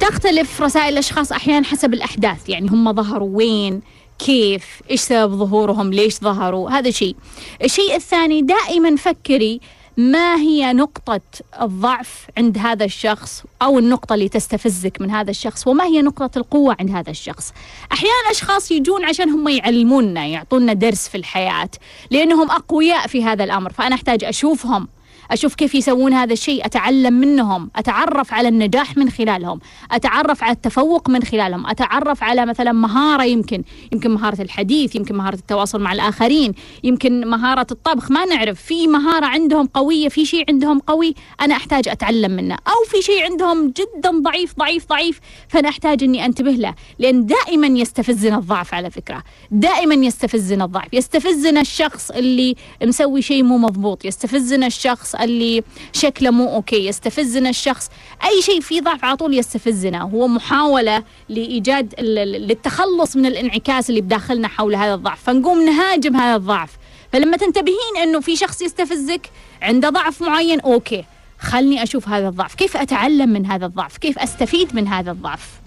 [0.00, 3.80] تختلف رسائل الأشخاص أحيانا حسب الأحداث يعني هم ظهروا وين
[4.18, 7.16] كيف إيش سبب ظهورهم ليش ظهروا هذا شيء.
[7.64, 9.60] الشيء الثاني دائما فكري
[10.00, 11.20] ما هي نقطة
[11.62, 16.76] الضعف عند هذا الشخص أو النقطة اللي تستفزك من هذا الشخص؟ وما هي نقطة القوة
[16.80, 17.52] عند هذا الشخص؟
[17.92, 21.70] أحيانا أشخاص يجون عشان هم يعلمونا يعطونا درس في الحياة
[22.10, 24.88] لأنهم أقوياء في هذا الأمر فأنا أحتاج أشوفهم.
[25.30, 29.60] أشوف كيف يسوون هذا الشيء أتعلم منهم أتعرف على النجاح من خلالهم
[29.92, 33.62] أتعرف على التفوق من خلالهم أتعرف على مثلا مهارة يمكن
[33.92, 39.26] يمكن مهارة الحديث يمكن مهارة التواصل مع الآخرين يمكن مهارة الطبخ ما نعرف في مهارة
[39.26, 44.10] عندهم قوية في شيء عندهم قوي أنا أحتاج أتعلم منه أو في شيء عندهم جدا
[44.22, 49.94] ضعيف ضعيف ضعيف فأنا أحتاج أني أنتبه له لأن دائما يستفزنا الضعف على فكرة دائما
[49.94, 56.86] يستفزنا الضعف يستفزنا الشخص اللي مسوي شيء مو مضبوط يستفزنا الشخص اللي شكله مو أوكي
[56.86, 57.90] يستفزنا الشخص.
[58.24, 60.02] أي شيء فيه ضعف على طول يستفزنا.
[60.02, 65.22] هو محاولة لإيجاد للتخلص من الانعكاس اللي بداخلنا حول هذا الضعف.
[65.22, 66.78] فنقوم نهاجم هذا الضعف.
[67.12, 69.30] فلما تنتبهين إنه في شخص يستفزك
[69.62, 71.04] عنده ضعف معين أوكي.
[71.38, 72.54] خلني أشوف هذا الضعف.
[72.54, 75.60] كيف أتعلم من هذا الضعف؟ كيف أستفيد من هذا الضعف؟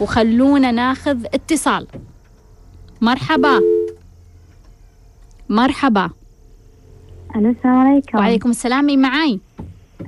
[0.00, 1.86] وخلونا ناخذ اتصال.
[3.00, 3.60] مرحبا.
[5.48, 6.10] مرحبا.
[7.36, 8.18] ألو السلام عليكم.
[8.18, 9.40] وعليكم السلام مين معاي؟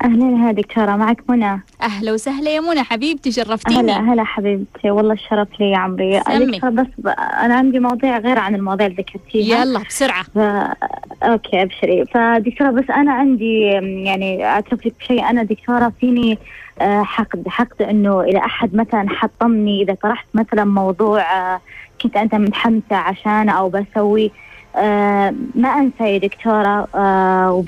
[0.05, 1.61] أهلا دكتورة معك منى.
[1.83, 3.93] أهلا وسهلا يا منى حبيبتي شرفتيني.
[3.93, 6.21] هلا هلا حبيبتي والله الشرف لي يا عمري.
[6.21, 6.47] سمي.
[6.47, 7.09] دكتورة بس ب...
[7.19, 9.59] أنا عندي مواضيع غير عن المواضيع اللي ذكرتيها.
[9.59, 10.23] يلا بسرعة.
[10.23, 10.39] ف...
[11.23, 12.05] أوكي أبشري.
[12.05, 13.61] فدكتورة بس أنا عندي
[14.05, 16.39] يعني اعترف لك بشيء أنا دكتورة فيني
[16.81, 17.49] آه، حقد.
[17.49, 21.61] حقد إنه إذا أحد مثلا حطمني إذا طرحت مثلا موضوع آه،
[22.03, 24.31] كنت أنت متحمسة عشانه أو بسوي
[24.77, 27.65] آه، ما أنسى يا دكتورة آه،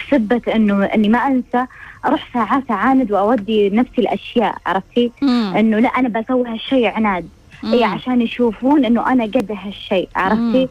[0.54, 1.66] إنه إني ما أنسى
[2.06, 5.12] أروح ساعات أعاند وأودي نفسي الأشياء عرفتي؟
[5.56, 7.28] إنه لا أنا بسوي هالشيء عناد
[7.62, 7.72] مم.
[7.72, 10.68] اي عشان يشوفون إنه أنا قد هالشيء عرفتي؟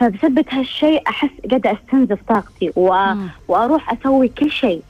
[0.00, 2.94] فبسبة هالشيء أحس قد أستنزف طاقتي و...
[3.48, 4.82] وأروح أسوي كل شيء.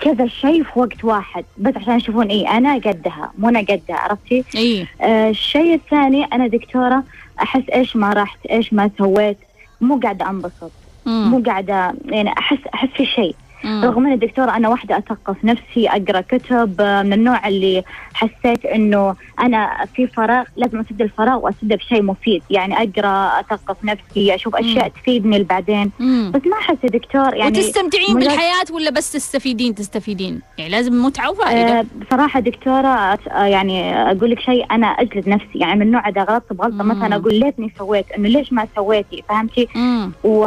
[0.00, 4.44] كذا الشيء في وقت واحد بس عشان يشوفون اي أنا قدها مو أنا قدها عرفتي؟
[4.56, 7.04] اي آه الشيء الثاني أنا دكتورة
[7.42, 9.38] أحس إيش ما رحت إيش ما سويت
[9.80, 10.72] مو قاعدة أنبسط
[11.06, 11.30] مم.
[11.30, 13.36] مو قاعدة يعني أحس أحس في شيء
[13.66, 13.84] مم.
[13.84, 17.82] رغم اني دكتورة أنا واحدة أثقف نفسي أقرأ كتب آه، من النوع اللي
[18.14, 24.34] حسيت إنه أنا في فراغ لازم أسد الفراغ واسده بشيء مفيد يعني أقرأ أثقف نفسي
[24.34, 26.32] أشوف أشياء تفيدني لبعدين مم.
[26.34, 31.04] بس ما أحس يا دكتور يعني وتستمتعين مجرد- بالحياة ولا بس تستفيدين تستفيدين يعني لازم
[31.04, 35.80] متعة وفائدة آه بصراحة دكتورة أت- آه يعني أقول لك شيء أنا أجلد نفسي يعني
[35.80, 36.88] من نوع إذا غلطت بغلطة مم.
[36.90, 40.12] مثلا أقول ليتني سويت إنه ليش ما سويتي فهمتي؟ مم.
[40.24, 40.44] و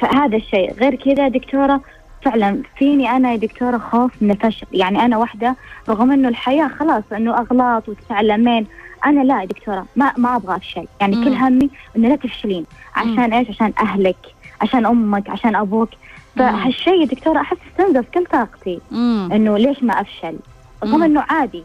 [0.00, 1.80] فهذا الشيء غير كذا دكتورة
[2.22, 4.66] فعلا فيني أنا يا دكتورة خوف من الفشل.
[4.72, 5.56] يعني أنا واحدة
[5.88, 8.66] رغم إنه الحياة خلاص إنه أغلاط وتتعلمين.
[9.06, 11.24] أنا لا يا دكتورة ما ما أبغى أفشل يعني مم.
[11.24, 12.66] كل همي إنه لا تفشلين.
[12.96, 14.16] عشان إيش؟ عشان أهلك
[14.60, 15.88] عشان أمك عشان أبوك.
[16.36, 18.80] فهالشيء يا دكتورة أحس استنزف كل طاقتي.
[18.92, 20.36] إنه ليش ما أفشل.
[20.84, 21.64] رغم إنه عادي.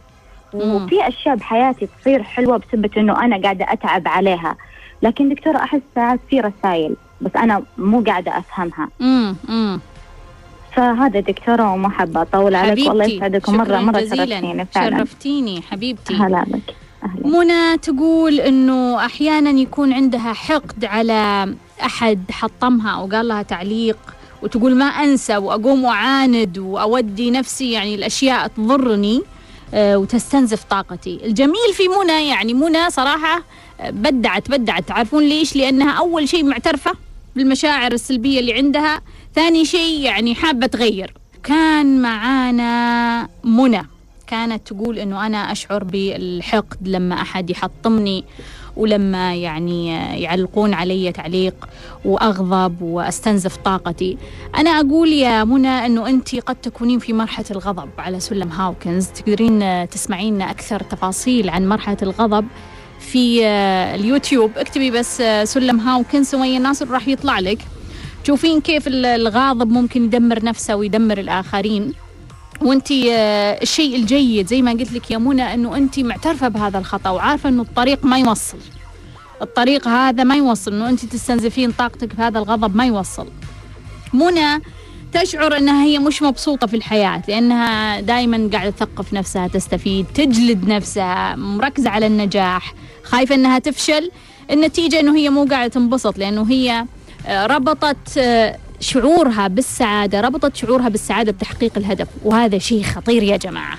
[0.54, 4.56] وفي أشياء بحياتي تصير حلوة بسبب إنه أنا قاعدة أتعب عليها.
[5.02, 8.90] لكن دكتورة أحس ساعات في رسائل بس أنا مو قاعدة أفهمها.
[9.00, 9.80] مم.
[10.76, 14.26] فهذا دكتورة وما حابه اطول عليك والله حبيبتي يسعدكم مره شكراً مرة جزيلاً.
[14.26, 14.98] شرفتيني فعلا.
[14.98, 16.14] شرفتيني حبيبتي.
[16.16, 17.28] هلا بك أهلا.
[17.40, 21.54] منى تقول إنه أحيانا يكون عندها حقد على
[21.86, 23.98] أحد حطمها أو قال لها تعليق
[24.44, 29.22] وتقول ما أنسى وأقوم واعاند وأودي نفسي يعني الأشياء تضرني
[29.74, 31.20] آه، وتستنزف طاقتي.
[31.26, 33.44] الجميل في منى يعني منى صراحة
[33.82, 34.88] آه، بدعت بدعت.
[34.88, 36.92] تعرفون ليش؟ لأنها أول شيء معترفة
[37.36, 39.02] بالمشاعر السلبية اللي عندها
[39.36, 41.14] ثاني شيء يعني حابة تغير.
[41.44, 43.82] كان معانا منى.
[44.28, 48.24] كانت تقول إنه أنا أشعر بالحقد لما أحد يحطمني
[48.78, 49.88] ولما يعني
[50.22, 51.68] يعلقون علي تعليق
[52.06, 54.18] وأغضب وأستنزف طاقتي.
[54.58, 59.08] أنا أقول يا منى إنه أنت قد تكونين في مرحلة الغضب على سلم هاوكنز.
[59.08, 62.48] تقدرين تسمعين أكثر تفاصيل عن مرحلة الغضب
[63.00, 63.46] في
[63.96, 64.52] اليوتيوب.
[64.58, 67.60] اكتبي بس سلم هاوكنز سمية الناصر راح يطلع لك.
[68.26, 71.94] تشوفين كيف الغاضب ممكن يدمر نفسه ويدمر الآخرين.
[72.62, 72.92] وأنت
[73.62, 77.62] الشيء الجيد زي ما قلت لك يا منى إنه أنت معترفة بهذا الخطأ وعارفة إنه
[77.62, 78.58] الطريق ما يوصل.
[79.42, 83.28] الطريق هذا ما يوصل إنه أنت تستنزفين طاقتك بهذا الغضب ما يوصل.
[84.14, 84.62] منى
[85.14, 91.36] تشعر إنها هي مش مبسوطة في الحياة لأنها دائما قاعدة تثقف نفسها تستفيد تجلد نفسها
[91.36, 94.12] مركزة على النجاح خايفة إنها تفشل.
[94.52, 96.86] النتيجة إنه هي مو قاعدة تنبسط لأنه هي
[97.30, 98.22] ربطت
[98.80, 102.08] شعورها بالسعادة ربطت شعورها بالسعادة بتحقيق الهدف.
[102.24, 103.78] وهذا شيء خطير يا جماعة.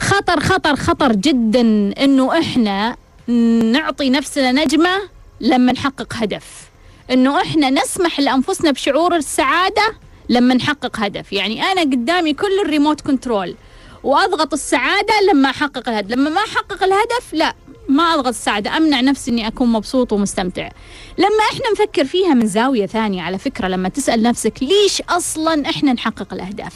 [0.00, 1.60] خطر خطر خطر جدا
[2.04, 2.96] إنه إحنا
[3.72, 4.90] نعطي نفسنا نجمة
[5.40, 6.44] لما نحقق هدف.
[7.10, 9.94] إنه إحنا نسمح لأنفسنا بشعور السعادة
[10.28, 11.32] لما نحقق هدف.
[11.32, 13.56] يعني أنا قدامي كل الريموت كنترول
[14.02, 16.10] وأضغط السعادة لما أحقق الهدف.
[16.10, 17.54] لما ما أحقق الهدف لا.
[17.88, 20.68] ما اضغط السعادة أمنع نفسي إني أكون مبسوط ومستمتع.
[21.18, 25.92] لما إحنا نفكر فيها من زاوية ثانية على فكرة لما تسأل نفسك ليش أصلا إحنا
[25.92, 26.74] نحقق الأهداف؟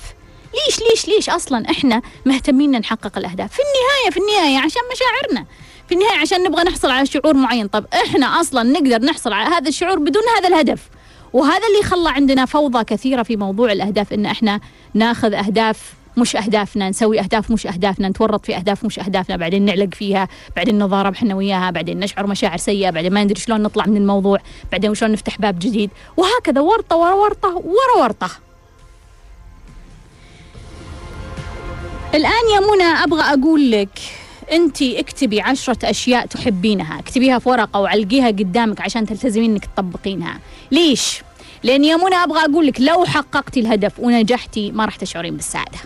[0.55, 5.47] ليش ليش ليش أصلا إحنا مهتمين نحقق الأهداف؟ في النهاية في النهاية عشان مشاعرنا.
[5.89, 7.67] في النهاية عشان نبغى نحصل على شعور معين.
[7.67, 10.81] طب إحنا أصلا نقدر نحصل على هذا الشعور بدون هذا الهدف؟
[11.33, 14.61] وهذا اللي خلى عندنا فوضى كثيرة في موضوع الأهداف إن إحنا
[14.95, 19.95] ناخذ أهداف مش أهدافنا نسوي أهداف مش أهدافنا نتورط في أهداف مش أهدافنا بعدين نعلق
[19.95, 23.97] فيها بعدين نضارب إحنا وياها بعدين نشعر مشاعر سيئة بعدين ما ندري شلون نطلع من
[23.97, 24.39] الموضوع
[24.73, 25.91] بعدين شلون نفتح باب جديد.
[26.17, 28.31] وهكذا ورطة ورا ورطة ورا ورطة.
[32.15, 33.99] الآن يا منى أبغى أقول لك
[34.53, 36.99] أنت اكتبي عشرة أشياء تحبينها.
[36.99, 40.39] اكتبيها في ورقة وعلقيها قدامك عشان تلتزمين أنك تطبقينها.
[40.71, 41.23] ليش؟
[41.63, 45.79] لأن يا منى أبغى أقول لك لو حققتي الهدف ونجحتي ما راح تشعرين بالسعادة.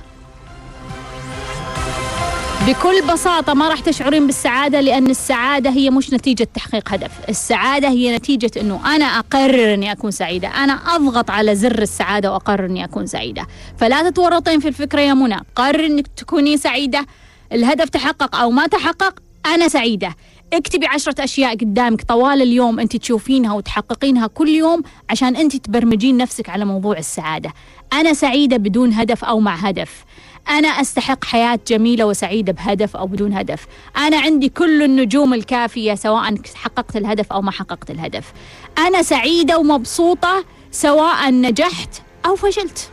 [2.66, 7.10] بكل بساطة ما راح تشعرين بالسعادة لأن السعادة هي مش نتيجة تحقيق هدف.
[7.28, 10.48] السعادة هي نتيجة أنه أنا أقرر أني أكون سعيدة.
[10.48, 13.46] أنا أضغط على زر السعادة وأقرر أني أكون سعيدة.
[13.76, 15.36] فلا تتورطين في الفكرة يا منى.
[15.56, 17.06] قرر أنك تكوني سعيدة.
[17.52, 19.14] الهدف تحقق أو ما تحقق
[19.46, 20.14] أنا سعيدة.
[20.52, 26.48] اكتبي عشرة أشياء قدامك طوال اليوم أنت تشوفينها وتحققينها كل يوم عشان أنت تبرمجين نفسك
[26.48, 27.52] على موضوع السعادة.
[27.92, 30.04] أنا سعيدة بدون هدف أو مع هدف.
[30.48, 33.66] أنا أستحق حياة جميلة وسعيدة بهدف أو بدون هدف.
[33.96, 38.32] أنا عندي كل النجوم الكافية سواء حققت الهدف أو ما حققت الهدف.
[38.78, 42.90] أنا سعيدة ومبسوطة سواء نجحت أو فشلت.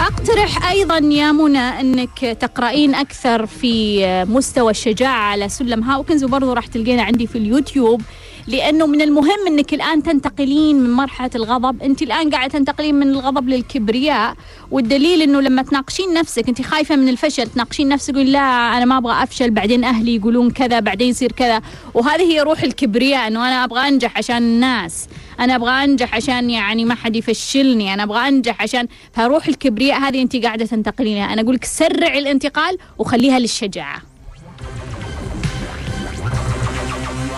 [0.00, 6.66] أقترح أيضا يا منى أنك تقرأين أكثر في مستوى الشجاعة على سلم هاوكنز وبرضه راح
[6.66, 8.02] تلقينا عندي في اليوتيوب.
[8.46, 11.82] لأنه من المهم إنك الآن تنتقلين من مرحلة الغضب.
[11.82, 14.34] أنت الآن قاعدة تنتقلين من الغضب للكبرياء.
[14.70, 17.46] والدليل إنه لما تناقشين نفسك أنت خايفة من الفشل.
[17.46, 18.38] تناقشين نفسك لا
[18.76, 19.50] أنا ما أبغى أفشل.
[19.50, 21.60] بعدين أهلي يقولون كذا بعدين يصير كذا.
[21.94, 25.08] وهذه هي روح الكبرياء إنه أنا أبغى أنجح عشان الناس.
[25.40, 27.94] أنا أبغى أنجح عشان يعني ما حد يفشلني.
[27.94, 31.32] أنا أبغى أنجح عشان فروح الكبرياء هذه أنت قاعدة تنتقلينها.
[31.32, 34.11] أنا أقول لك سرع الانتقال وخليها للشجاعة.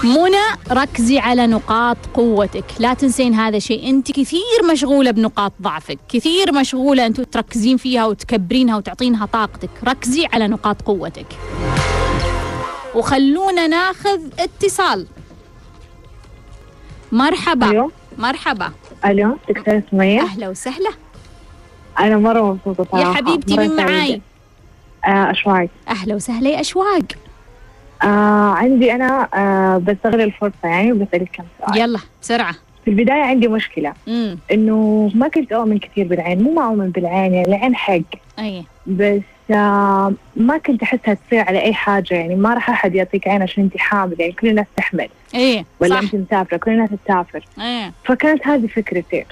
[0.05, 2.65] منى ركزي على نقاط قوتك.
[2.79, 5.99] لا تنسين هذا الشيء أنت كثير مشغولة بنقاط ضعفك.
[6.09, 9.71] كثير مشغولة انت تركزين فيها وتكبرينها وتعطينها طاقتك.
[9.85, 11.27] ركزي على نقاط قوتك.
[12.95, 15.07] وخلونا ناخذ اتصال.
[17.13, 17.71] مرحبا.
[17.71, 17.91] أيوه.
[18.19, 18.73] مرحبا.
[19.07, 20.91] ألو دكتورة سمية؟ أهلا وسهلا.
[22.01, 24.23] أنا مرة مبسوطة يا حبيبتي من معاي.
[25.07, 25.69] آه أشواق.
[25.89, 27.03] أهلا وسهلا يا أشواق.
[28.05, 31.79] آه عندي أنا آه بستغل الفرصة يعني وبسألك كم سؤال.
[31.79, 32.55] يلا بسرعة.
[32.85, 33.93] في البداية عندي مشكلة.
[34.09, 38.01] امم إنه ما كنت أؤمن كثير بالعين مو ما أؤمن بالعين يعني العين حق.
[38.39, 38.65] أي.
[38.87, 43.43] بس آه ما كنت أحسها تصير على أي حاجة يعني ما راح أحد يعطيك عين
[43.43, 45.09] عشان أنت حامل يعني كل الناس تحمل.
[45.35, 47.45] إيه ولا أنت مسافرة كل الناس تسافر.
[48.05, 49.25] فكانت هذه فكرتي.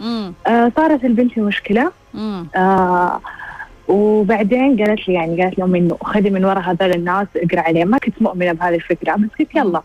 [0.46, 1.92] آه صارت لبنتي مشكلة.
[2.56, 3.20] آه
[3.88, 7.98] وبعدين قالت لي يعني قالت أمي إنه خذي من ورا هذول الناس اقرأ عليه ما
[7.98, 9.16] كنت مؤمنة بهذه الفكرة.
[9.16, 9.82] بس قلت يلا.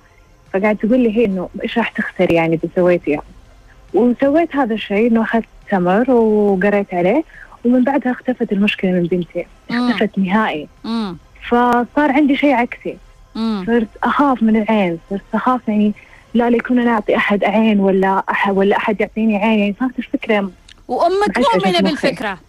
[0.53, 3.21] فقاعد تقول لي هي إنه إيش راح تخسري يعني إذا سويتيها
[3.93, 7.23] وسويت هذا الشيء إنه أخذت تمر وقريت عليه.
[7.65, 9.45] ومن بعدها اختفت المشكلة من بنتي.
[9.71, 10.67] اختفت نهائي.
[11.49, 12.97] فصار عندي شيء عكسي.
[13.65, 14.99] صرت أخاف من العين.
[15.09, 15.93] صرت أخاف يعني
[16.33, 19.59] لا ليكون أنا أعطي أحد عين ولا احد ولا أحد يعطيني عين.
[19.59, 20.51] يعني صارت الفكرة
[20.87, 21.79] وأمك مؤمنة.
[21.79, 22.39] بالفكرة.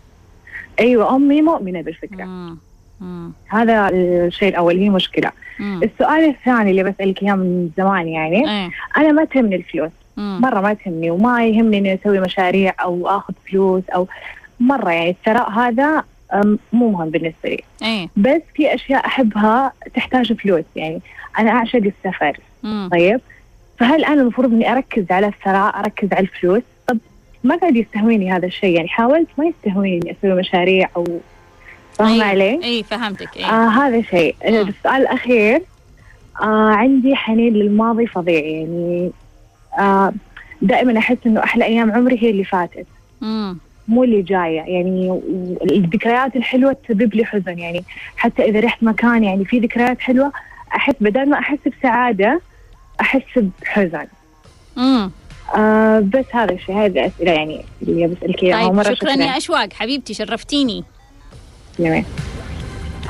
[0.81, 2.57] أيوه أمي مؤمنة بالفكرة مم.
[3.01, 3.33] مم.
[3.49, 5.81] هذا الشيء الأول هي مشكلة مم.
[5.83, 10.41] السؤال الثاني اللي بسألك إياه من زمان يعني إيه أنا ما تهمني الفلوس مم.
[10.43, 14.09] مرة ما تهمني وما يهمني إني أسوي مشاريع أو آخذ فلوس أو
[14.61, 16.05] مرة يعني الثراء هذا
[16.73, 21.01] مو مهم بالنسبة لي إيه بس في أشياء أحبها تحتاج فلوس يعني
[21.39, 22.89] أنا أعشق السفر مم.
[22.93, 23.21] طيب
[23.79, 26.63] فهل أنا المفروض إني أركز على الثراء أركز على الفلوس
[27.45, 31.05] ما قاعد يستهويني هذا الشيء يعني حاولت ما يستهويني اني أسوي مشاريع أو
[31.93, 32.25] فاهمه أيوة.
[32.25, 34.69] علي؟ إيه فهمتك إيه آه هذا شيء مم.
[34.69, 35.63] السؤال الأخير
[36.41, 39.11] آه عندي حنين للماضي فظيع يعني
[39.79, 40.13] آه
[40.63, 42.87] دائما أحس إنه أحلى أيام عمري هي اللي فاتت
[43.21, 43.59] مم.
[43.89, 45.21] مو اللي جاية يعني
[45.71, 47.85] الذكريات الحلوة تسبب لي حزن يعني
[48.17, 50.33] حتى إذا رحت مكان يعني في ذكريات حلوة
[50.77, 52.41] أحس بدل ما أحس بسعادة
[53.01, 54.07] أحس بحزن
[54.77, 55.11] مم.
[55.57, 59.11] آه بس هذا الشيء هذه الأسئلة يعني اللي بسألك إياها طيب ومرة شكرا.
[59.13, 59.73] يا أشواق.
[59.73, 60.85] حبيبتي شرفتيني.
[61.79, 62.05] شكرا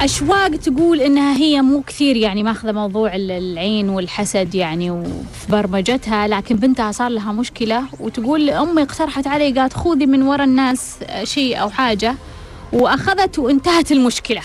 [0.00, 6.28] أشواق تقول إنها هي مو كثير يعني ماخذة موضوع ال- العين والحسد يعني وفي برمجتها
[6.28, 7.82] لكن بنتها صار لها مشكلة.
[8.00, 12.14] وتقول أمي اقترحت علي قالت خذي من ورا الناس شيء أو حاجة.
[12.72, 14.42] وأخذت وانتهت المشكلة.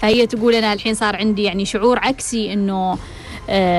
[0.00, 2.98] فهي تقول أنا الحين صار عندي يعني شعور عكسي إنه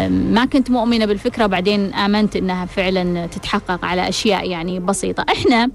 [0.10, 5.26] ما كنت مؤمنة بالفكرة بعدين آمنت إنها فعلا تتحقق على أشياء يعني بسيطة.
[5.32, 5.70] إحنا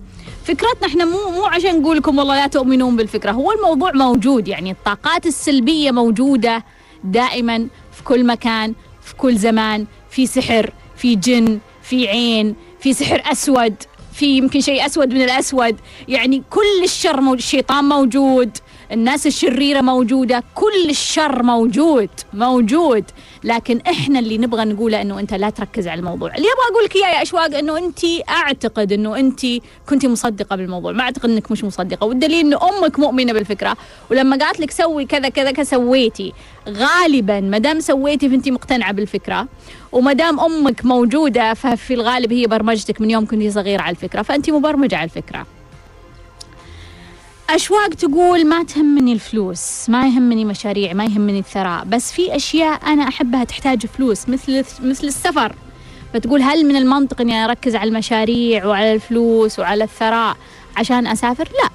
[0.45, 4.49] فكرتنا إحنا مو مو عشان نقول لكم والله لا تؤمنون بالفكرة هو الموضوع موجود.
[4.49, 6.65] يعني الطاقات السلبية موجودة
[7.05, 13.23] دائما في كل مكان في كل زمان في سحر في جن في عين في سحر
[13.33, 13.75] أسود
[14.13, 15.77] في يمكن شيء أسود من الأسود.
[16.09, 18.51] يعني كل الشر موجود الشيطان موجود
[18.93, 23.05] الناس الشريرة موجودة كل الشر موجود موجود.
[23.45, 26.29] لكن إحنا اللي نبغى نقوله إنه أنت لا تركز على الموضوع.
[26.29, 29.41] اللي أبغى أقول لك اياه يا أشواق إنه أنت أعتقد إنه أنت
[29.89, 30.93] كنت مصدقة بالموضوع.
[30.93, 32.07] ما أعتقد إنك مش مصدقة.
[32.07, 33.77] والدليل إنه أمك مؤمنة بالفكرة.
[34.11, 36.33] ولما قالت لك سوي كذا كذا كذا سويتي.
[36.69, 39.49] غالبا ما دام سويتي فأنت مقتنعة بالفكرة.
[39.93, 44.23] وما دام أمك موجودة ففي الغالب هي برمجتك من يوم كنتي صغيرة على الفكرة.
[44.23, 45.47] فأنت مبرمجة على الفكرة.
[47.51, 53.09] أشواق تقول ما تهمني الفلوس ما يهمني مشاريع ما يهمني الثراء بس في أشياء أنا
[53.09, 55.57] أحبها تحتاج فلوس مثل مثل السفر.
[56.15, 60.37] فتقول هل من المنطق أني أركز على المشاريع وعلى الفلوس وعلى الثراء
[60.77, 61.71] عشان أسافر؟ لا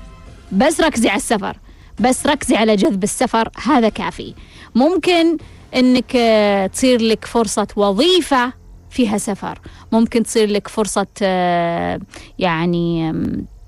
[0.52, 1.58] بس ركزي على السفر
[2.00, 4.34] بس ركزي على جذب السفر هذا كافي.
[4.76, 5.38] ممكن
[5.76, 8.54] أنك آه، تصير لك فرصة وظيفة
[8.90, 9.60] فيها سفر
[9.92, 12.00] ممكن تصير لك فرصة آه،
[12.40, 13.14] يعني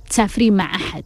[0.10, 1.04] تسافرين مع أحد.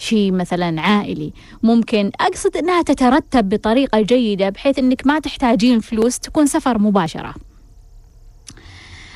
[0.00, 1.32] شيء مثلا عائلي.
[1.62, 7.34] ممكن أقصد أنها تترتب بطريقة جيدة بحيث أنك ما تحتاجين فلوس تكون سفر مباشرة.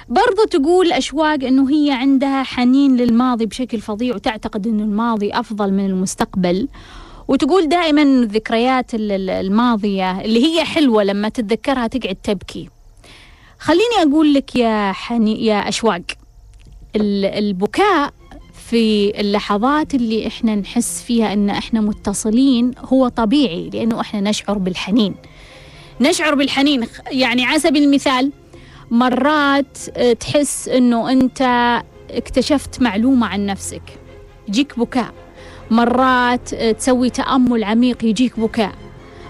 [0.08, 5.86] برضو تقول أشواق أنه هي عندها حنين للماضي بشكل فظيع وتعتقد أن الماضي أفضل من
[5.86, 6.68] المستقبل.
[7.28, 12.68] وتقول دائما الذكريات ال- ال- الماضية اللي هي حلوة لما تتذكرها تقعد تبكي.
[13.58, 16.02] خليني أقول لك يا حني يا أشواق
[16.96, 18.12] ال- البكاء
[18.74, 25.14] في اللحظات اللي إحنا نحس فيها إن إحنا متصلين هو طبيعي لأنه إحنا نشعر بالحنين.
[26.00, 26.86] نشعر بالحنين.
[27.10, 28.32] يعني على سبيل المثال
[28.90, 31.42] مرات آه، تحس إنه أنت
[32.10, 33.82] اكتشفت معلومة عن نفسك.
[34.48, 35.12] يجيك بكاء.
[35.70, 38.72] مرات آه، تسوي تأمل عميق يجيك بكاء.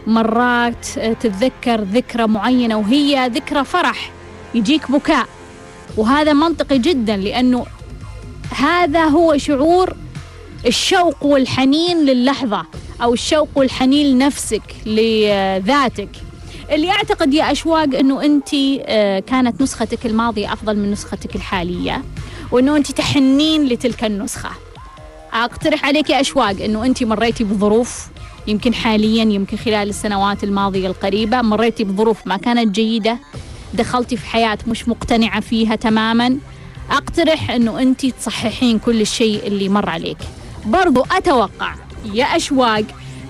[0.07, 4.11] مرات آه، تتذكر ذكرى معينة وهي ذكرى فرح
[4.55, 5.27] يجيك بكاء.
[5.97, 7.67] وهذا منطقي جدا لأنه
[8.51, 9.97] هذا هو شعور
[10.67, 12.65] الشوق والحنين للحظة
[13.03, 16.09] أو الشوق والحنين لنفسك لذاتك.
[16.71, 22.03] اللي أعتقد يا أشواق أنه أنت آه، كانت نسختك الماضية أفضل من نسختك الحالية
[22.51, 24.51] وأنه أنت تحنين لتلك النسخة.
[25.33, 28.07] أقترح عليك يا أشواق أنه أنت مريتي بظروف
[28.47, 33.19] يمكن حاليا يمكن خلال السنوات الماضية القريبة مريتي بظروف ما كانت جيدة
[33.75, 36.39] دخلتي في حياة مش مقتنعة فيها تماما.
[36.91, 40.19] أقترح أنه أنت تصححين كل الشيء اللي مر عليك.
[40.67, 41.75] برضو أتوقع
[42.15, 42.85] يا أشواق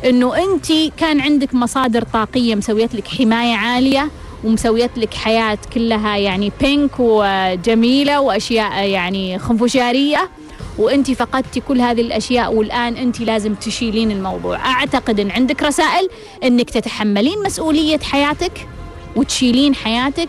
[0.05, 4.11] أنه أنت كان عندك مصادر طاقية مسويت لك حماية عالية
[4.44, 10.30] ومسويت لك حياة كلها يعني بينك وجميلة وأشياء يعني خنفشارية
[10.78, 14.57] وأنت فقدتي كل هذه الأشياء والآن أنت لازم تشيلين الموضوع.
[14.66, 16.09] أعتقد أن عندك رسائل
[16.44, 18.68] أنك تتحملين مسؤولية حياتك
[19.16, 20.28] وتشيلين حياتك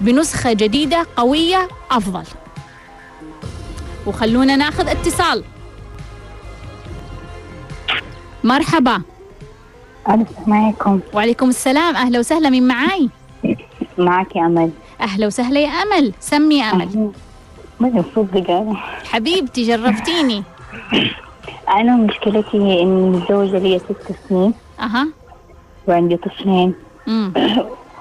[0.00, 2.24] بنسخة جديدة قوية أفضل.
[4.06, 5.44] وخلونا ناخذ اتصال.
[8.44, 9.02] مرحبا.
[10.08, 11.00] السلام عليكم.
[11.14, 11.96] وعليكم السلام.
[11.96, 12.50] أهلا وسهلا.
[12.50, 13.08] من معاي؟
[13.98, 14.70] معك يا أمل.
[15.00, 16.12] أهلا وسهلا يا أمل.
[16.20, 17.10] سمي أمل.
[17.80, 18.74] ما المفروض أنا
[19.10, 20.42] حبيبتي جرفتيني
[21.68, 24.54] أنا مشكلتي إني متزوجة لي ست سنين.
[24.80, 25.08] أها.
[25.88, 26.74] وعندي طفلين.
[27.08, 27.32] امم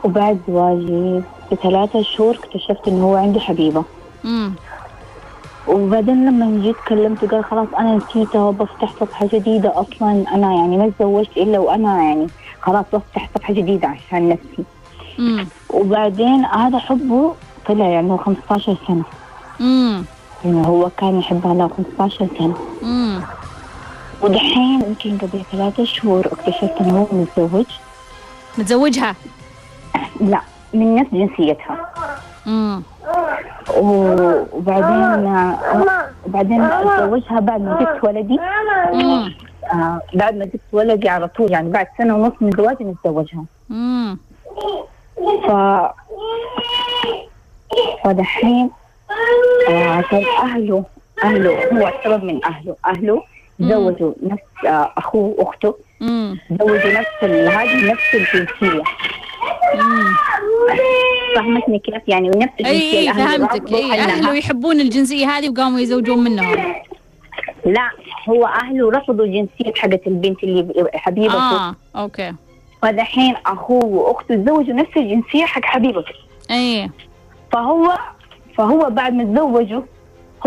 [0.04, 3.84] وبعد زواجي بثلاثة شهور اكتشفت إنه هو عنده حبيبة.
[4.26, 4.54] امم
[5.68, 10.12] وبعدين لما جيت كلمته قال خلاص أنا نسيته وبفتح صفحة جديدة أصلا.
[10.36, 12.28] أنا يعني ما تزوجت إلا وأنا يعني
[12.62, 14.64] خلاص بفتح صفحة جديدة عشان نفسي.
[15.20, 17.34] امم وبعدين هذا حبه
[17.68, 19.04] طلع يعني هو 15 سنة.
[19.62, 20.06] امم
[20.46, 22.56] يعني هو كان يحبها له 15 سنة.
[22.84, 23.22] امم
[24.22, 27.66] ودحين يمكن قبل ثلاثة شهور اكتشفت إنه هو متزوج.
[28.58, 29.16] متزوجها؟
[30.22, 30.42] لا
[30.74, 31.78] من نفس جنسيتها.
[32.48, 32.84] امم
[33.78, 35.34] وبعدين
[36.26, 38.40] وبعدين تزوجها بعد ما جبت ولدي.
[39.74, 43.46] آه بعد ما جبت ولدي على طول يعني بعد سنة ونص من زواجي نتزوجها.
[43.72, 44.18] امم
[45.48, 45.52] ف
[48.04, 48.70] فدحين
[49.70, 50.84] آه عشان أهله
[51.24, 52.76] أهله هو السبب من أهله.
[52.86, 53.24] أهله
[53.60, 58.84] زوجوا نفس آه أخوه وأخته امم زوجوا نفس هذه نفس الجنسية.
[61.36, 63.74] فهمتني كيف يعني؟ ونفس أي الجنسية أي فهمتك.
[63.74, 64.02] أي.
[64.02, 66.56] أهله يحبون الجنسية هذه وقاموا يزوجون منهم.
[67.66, 67.90] لا
[68.30, 71.38] هو أهله رفضوا جنسية حقت البنت اللي حبيبته.
[71.38, 72.34] آه أوكي.
[72.82, 76.14] فدحين أخوه وأخته تزوجوا نفس الجنسية حق حبيبته.
[76.52, 76.90] أي.
[77.52, 77.98] فهو
[78.58, 79.82] فهو بعد ما تزوجوا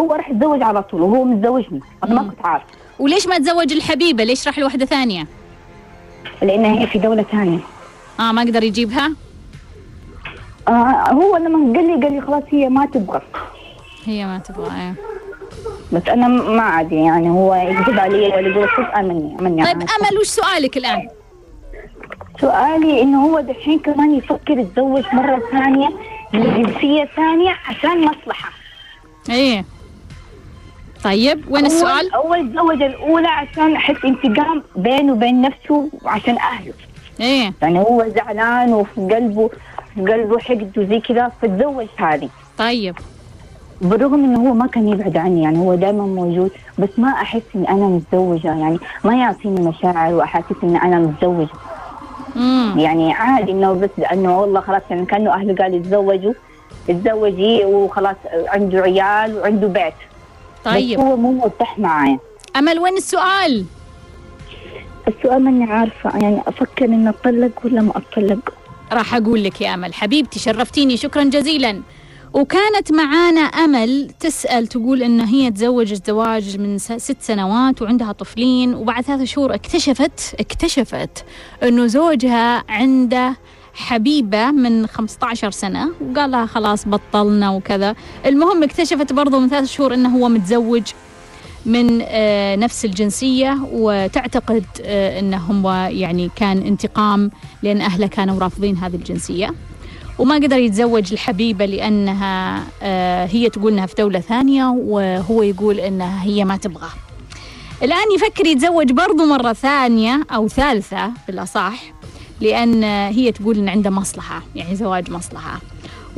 [0.00, 2.22] هو راح يتزوج على طول وهو متزوجني أنا ما.
[2.22, 2.62] كنت عارف.
[2.98, 5.26] وليش ما تزوج الحبيبة؟ ليش راح لواحده ثانية؟
[6.42, 7.58] لأنها هي في دولة ثانية.
[8.20, 9.12] آه ما قدر يجيبها؟
[10.68, 13.20] آه هو لما قال لي قال لي خلاص هي ما تبغى.
[14.04, 14.94] هي ما تبغى إيه.
[15.92, 19.76] بس أنا ما عادي يعني هو يكذب علي ولا يقول صدق آمني آمني طيب.
[19.76, 21.08] أمل وش سؤالك الآن؟
[22.40, 25.88] سؤالي إنه هو دحين كمان يفكر يتزوج مرة ثانية
[26.32, 28.50] من جنسية ثانية عشان مصلحة.
[29.30, 29.64] إيه.
[31.04, 36.72] طيب وين أول- السؤال؟ أول تزوج الأولى عشان أحس انتقام بينه وبين نفسه وعشان أهله.
[37.20, 37.52] إيه.
[37.62, 39.50] يعني هو زعلان وفي قلبه
[39.94, 42.28] في قلبه حقد وزي كذا فتزوج هذه.
[42.58, 42.96] طيب.
[43.80, 47.68] بالرغم إنه هو ما كان يبعد عني يعني هو دائما موجود بس ما أحس إني
[47.68, 48.46] أنا متزوجة.
[48.46, 51.48] يعني ما يعطيني مشاعر واحاسيس إني أنا متزوجة.
[52.36, 56.32] امم يعني عادي إنه بس إنه والله خلاص يعني كأنه أهله قالوا يتزوجوا
[56.88, 58.16] اتزوجي وخلاص
[58.48, 59.94] عنده عيال وعنده بيت.
[60.64, 60.98] طيب.
[60.98, 62.18] بس هو مو مرتاح معايا.
[62.56, 63.64] أمل وين السؤال؟
[65.08, 68.54] السؤال ماني عارفة يعني أفكر إني أطلق ولا ما أطلق.
[68.92, 69.94] راح أقول لك يا أمل.
[69.94, 70.96] حبيبتي شرفتيني.
[70.96, 71.82] شكرا جزيلا.
[72.32, 79.04] وكانت معانا أمل تسأل تقول إن هي تزوجت زواج من ست سنوات وعندها طفلين وبعد
[79.04, 81.24] ثلاث شهور اكتشفت اكتشفت
[81.62, 83.36] إنه زوجها عنده
[83.74, 85.90] حبيبة من 15 سنة.
[86.10, 87.94] وقال لها خلاص بطلنا وكذا.
[88.26, 90.82] المهم اكتشفت برضو من ثلاث شهور إنه هو متزوج
[91.68, 97.30] من آه، نفس الجنسية وتعتقد آه، هو يعني كان انتقام
[97.62, 99.54] لأن أهله كانوا رافضين هذه الجنسية.
[100.18, 106.22] وما قدر يتزوج الحبيبة لأنها آه، هي تقول أنها في دولة ثانية وهو يقول أنها
[106.24, 106.88] هي ما تبغى.
[107.82, 111.82] الآن يفكر يتزوج برضو مرة ثانية أو ثالثة بالأصح
[112.40, 115.60] لأن هي تقول أن عنده مصلحة يعني زواج مصلحة.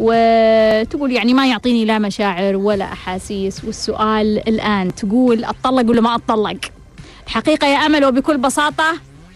[0.00, 3.64] وتقول يعني ما يعطيني لا مشاعر ولا أحاسيس.
[3.64, 6.58] والسؤال الآن تقول أتطلق ولا ما أتطلق؟
[7.26, 8.92] الحقيقة يا أمل وبكل بساطة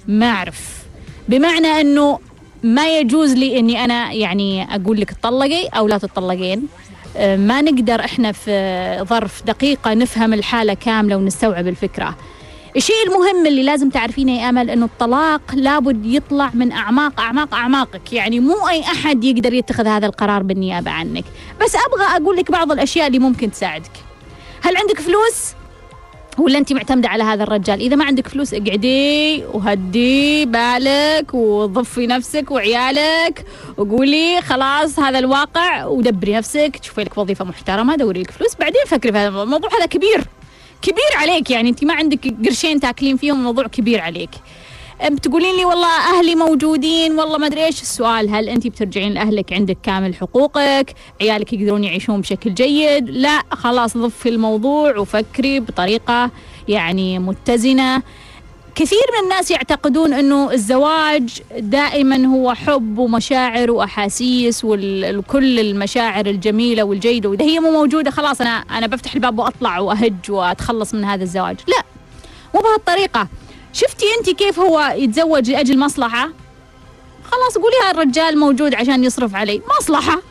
[0.08, 0.84] ما أعرف.
[1.28, 2.18] بمعنى أنه
[2.62, 6.66] ما يجوز لي أني أنا يعني أقول لك تطلقي أو لا تطلقين.
[7.16, 12.16] أه، ما نقدر إحنا في ظرف دقيقة نفهم الحالة كاملة ونستوعب الفكرة.
[12.76, 18.12] الشيء المهم اللي لازم تعرفينه يا آمل إنه الطلاق لابد يطلع من أعماق أعماق أعماقك.
[18.12, 21.24] يعني مو أي أحد يقدر يتخذ هذا القرار بالنيابة عنك.
[21.64, 23.90] بس أبغى أقول لك بعض الأشياء اللي ممكن تساعدك.
[24.62, 25.54] هل عندك فلوس؟
[26.38, 32.50] ولا أنت معتمدة على هذا الرجال؟ إذا ما عندك فلوس اقعدي وهدي بالك وضفي نفسك
[32.50, 33.44] وعيالك
[33.76, 39.12] وقولي خلاص هذا الواقع ودبري نفسك تشوفي لك وظيفة محترمة دوري لك فلوس بعدين فكري
[39.12, 39.70] في هذا الموضوع.
[39.78, 40.24] هذا كبير.
[40.84, 44.30] كبير عليك يعني أنت ما عندك قرشين تاكلين فيهم الموضوع كبير عليك.
[45.10, 48.30] بتقولين لي والله أهلي موجودين والله ما أدري إيش السؤال.
[48.30, 54.28] هل أنت بترجعين لأهلك عندك كامل حقوقك؟ عيالك يقدرون يعيشون بشكل جيد؟ لا خلاص ضفي
[54.28, 56.30] الموضوع وفكري بطريقة
[56.68, 58.02] يعني متزنة.
[58.74, 67.28] كثير من الناس يعتقدون إنه الزواج دائما هو حب ومشاعر وأحاسيس وكل المشاعر الجميلة والجيدة
[67.28, 71.56] وإذا هي مو موجودة خلاص أنا أنا بفتح الباب وأطلع وأهج وأتخلص من هذا الزواج.
[71.68, 71.82] لا
[72.54, 73.28] مو بهالطريقة.
[73.72, 76.30] شفتي أنت كيف هو يتزوج لأجل مصلحة؟
[77.24, 80.22] خلاص قولي الرجال موجود عشان يصرف علي مصلحة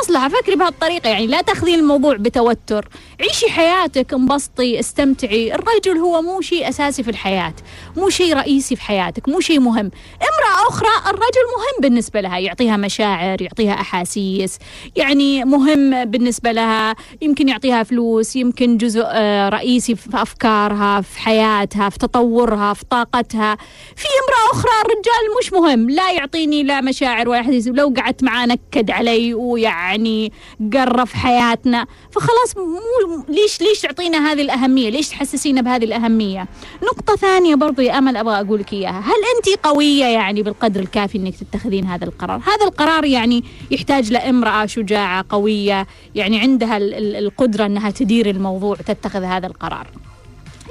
[0.00, 0.28] مصلحة.
[0.28, 2.88] فكري بهالطريقة يعني لا تاخذين الموضوع بتوتر.
[3.20, 5.54] عيشي حياتك انبسطي استمتعي.
[5.54, 7.54] الرجل هو مو شيء أساسي في الحياة
[7.96, 9.90] مو شيء رئيسي في حياتك مو شيء مهم.
[10.22, 14.58] امرأة أخرى الرجل مهم بالنسبة لها يعطيها مشاعر يعطيها أحاسيس
[14.96, 16.94] يعني مهم بالنسبة لها.
[17.22, 23.56] يمكن يعطيها فلوس يمكن جزء آه، رئيسي في أفكارها في حياتها في تطورها في طاقتها.
[23.96, 27.68] في امرأة أخرى الرجال مش مهم لا يعطيني لا مشاعر ولا أحاسيس.
[27.68, 30.32] لو قعدت معاه نكد علي ويعني يعني
[30.74, 36.48] قرف حياتنا فخلاص مو ليش ليش تعطينا هذه الأهمية؟ ليش تحسسينا بهذه الأهمية؟
[36.82, 39.00] نقطة ثانية برضو يا أمل أبغى أقول لك إياها.
[39.00, 44.66] هل أنت قوية يعني بالقدر الكافي أنك تتخذين هذا القرار؟ هذا القرار يعني يحتاج لامرأة
[44.66, 46.76] شجاعة قوية يعني عندها
[47.18, 49.86] القدرة أنها تدير الموضوع تتخذ هذا القرار.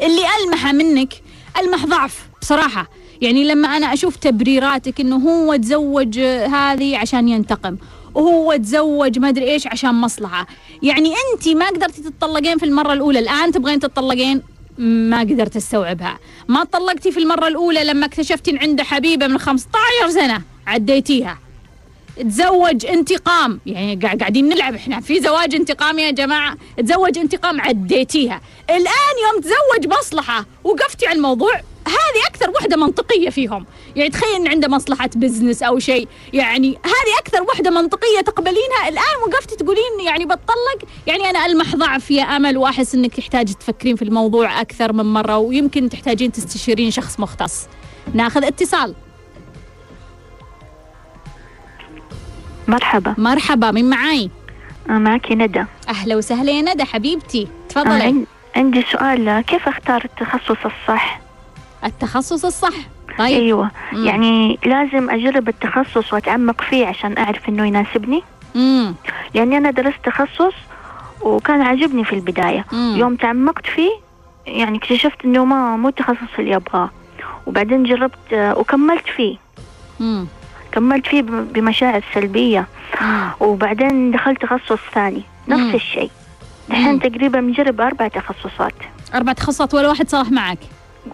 [0.01, 1.13] اللي ألمح منك
[1.59, 2.89] ألمح ضعف بصراحة.
[3.21, 7.77] يعني لما أنا أشوف تبريراتك أنه هو تزوج هذه عشان ينتقم
[8.17, 10.47] وهو تزوج ما أدري إيش عشان مصلحة.
[10.83, 14.41] يعني أنت ما قدرتي تتطلقين في المرة الأولى الآن تبغين تتطلقين؟
[14.77, 16.19] ما قدرت أستوعبها.
[16.47, 21.39] ما طلقتي في المرة الأولى لما اكتشفتي عنده حبيبة من 15 سنة؟ عديتيها.
[22.19, 23.59] تزوج انتقام.
[23.65, 24.99] يعني قاعدين نلعب إحنا.
[24.99, 28.41] في زواج انتقام يا جماعة؟ تزوج انتقام عديتيها.
[28.69, 30.45] الآن يوم تزوج مصلحة.
[30.63, 33.65] وقفتي على الموضوع؟ هذه أكثر وحدة منطقية فيهم.
[33.95, 36.07] يعني تخيل إن عنده مصلحة بزنس أو شيء.
[36.33, 40.89] يعني هذه أكثر وحدة منطقية تقبلينها الآن وقفتي تقولين يعني بتطلق.
[41.07, 45.37] يعني أنا ألمح ضعف يا أمل وأحس إنك تحتاج تفكرين في الموضوع أكثر من مرة
[45.37, 47.67] ويمكن تحتاجين تستشيرين شخص مختص.
[48.13, 48.95] ناخذ اتصال.
[52.67, 53.15] مرحبا.
[53.17, 54.29] مرحبا من معاي؟
[54.89, 55.65] آه، معك ندى.
[55.89, 57.47] أهلا وسهلا يا ندى حبيبتي.
[57.69, 58.07] تفضلي.
[58.09, 58.13] آه
[58.55, 61.26] عندي سؤال كيف اختار التخصص الصح؟
[61.85, 62.73] التخصص الصح.
[63.17, 63.37] طيب.
[63.37, 63.71] أيوه.
[63.93, 64.05] مم.
[64.05, 68.23] يعني لازم أجرب التخصص وأتعمق فيه عشان أعرف إنه يناسبني.
[68.55, 68.95] امم
[69.33, 70.53] لأني أنا درست تخصص
[71.21, 72.65] وكان عاجبني في البداية.
[72.71, 72.95] مم.
[72.97, 73.91] يوم تعمقت فيه
[74.45, 76.89] يعني اكتشفت إنه ما مو التخصص اللي أبغاه.
[77.47, 79.37] وبعدين جربت وكملت فيه.
[80.01, 80.27] امم
[80.71, 82.67] كملت فيه بمشاعر سلبية.
[83.01, 83.29] مم.
[83.39, 85.23] وبعدين دخلت تخصص ثاني.
[85.47, 85.53] مم.
[85.55, 86.11] نفس الشيء
[86.69, 88.73] الحين تقريبا مجرب أربع تخصصات.
[89.15, 90.57] أربع تخصصات ولا واحد صالح معك.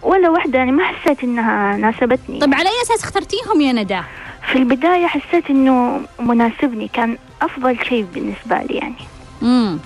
[0.02, 4.00] ولا واحدة يعني ما حسيت إنها ناسبتني طيب على أي أساس اخترتيهم يا ندى؟
[4.52, 8.94] في البداية حسيت إنه مناسبني كان أفضل شيء بالنسبة لي يعني
[9.42, 9.78] امم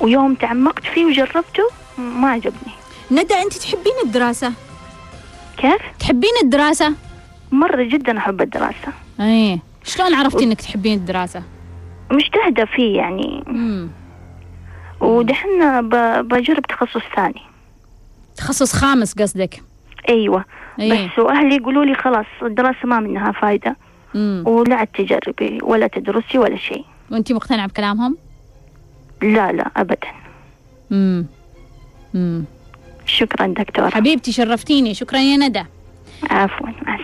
[0.00, 1.62] ويوم تعمقت فيه وجربته
[1.98, 2.72] ما عجبني
[3.10, 4.52] ندى أنت تحبين الدراسة؟
[5.56, 6.94] كيف؟ تحبين الدراسة؟
[7.52, 11.42] مرة جدا أحب الدراسة إيه شلون عرفتي إنك تحبين الدراسة؟
[12.10, 13.88] مجتهدة فيه يعني امم
[15.00, 15.88] ودحين
[16.28, 17.42] بجرب تخصص ثاني
[18.36, 19.62] تخصص خامس قصدك؟
[20.08, 20.44] أيوة.
[20.80, 21.06] إيه.
[21.06, 23.76] بس وأهلي يقولوا لي خلاص الدراسة ما منها فايدة.
[24.14, 26.84] امم ولا تجربي ولا تدرسي ولا شيء.
[27.10, 28.16] وأنت مقتنعة بكلامهم؟
[29.22, 30.08] لا لا أبدا.
[30.92, 31.26] امم
[32.14, 32.44] امم
[33.06, 33.90] شكرا دكتورة.
[33.90, 34.94] حبيبتي شرفتيني.
[34.94, 35.64] شكرا يا ندى.
[36.30, 36.98] عفوا مع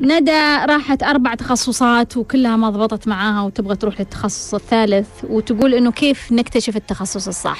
[0.00, 6.32] ندى راحت أربع تخصصات وكلها ما ضبطت معاها وتبغى تروح للتخصص الثالث وتقول إنه كيف
[6.32, 7.58] نكتشف التخصص الصح.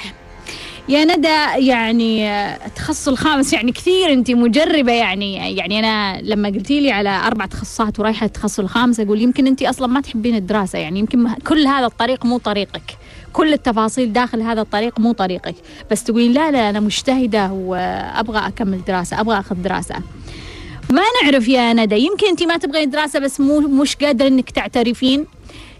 [0.88, 2.30] يا ندى يعني
[2.66, 8.00] التخصص الخامس يعني كثير انت مجربة يعني يعني أنا لما قلتي لي على أربع تخصصات
[8.00, 12.26] ورايحة التخصص الخامس أقول يمكن انت أصلا ما تحبين الدراسة يعني يمكن كل هذا الطريق
[12.26, 12.82] مو طريقك.
[13.32, 15.54] كل التفاصيل داخل هذا الطريق مو طريقك.
[15.90, 19.94] بس تقولين لا لا أنا مجتهدة وأبغى أكمل دراسة أبغى أخذ دراسة.
[20.90, 25.26] ما نعرف يا ندى يمكن انت ما تبغين دراسة بس مو مش قادرة إنك تعترفين؟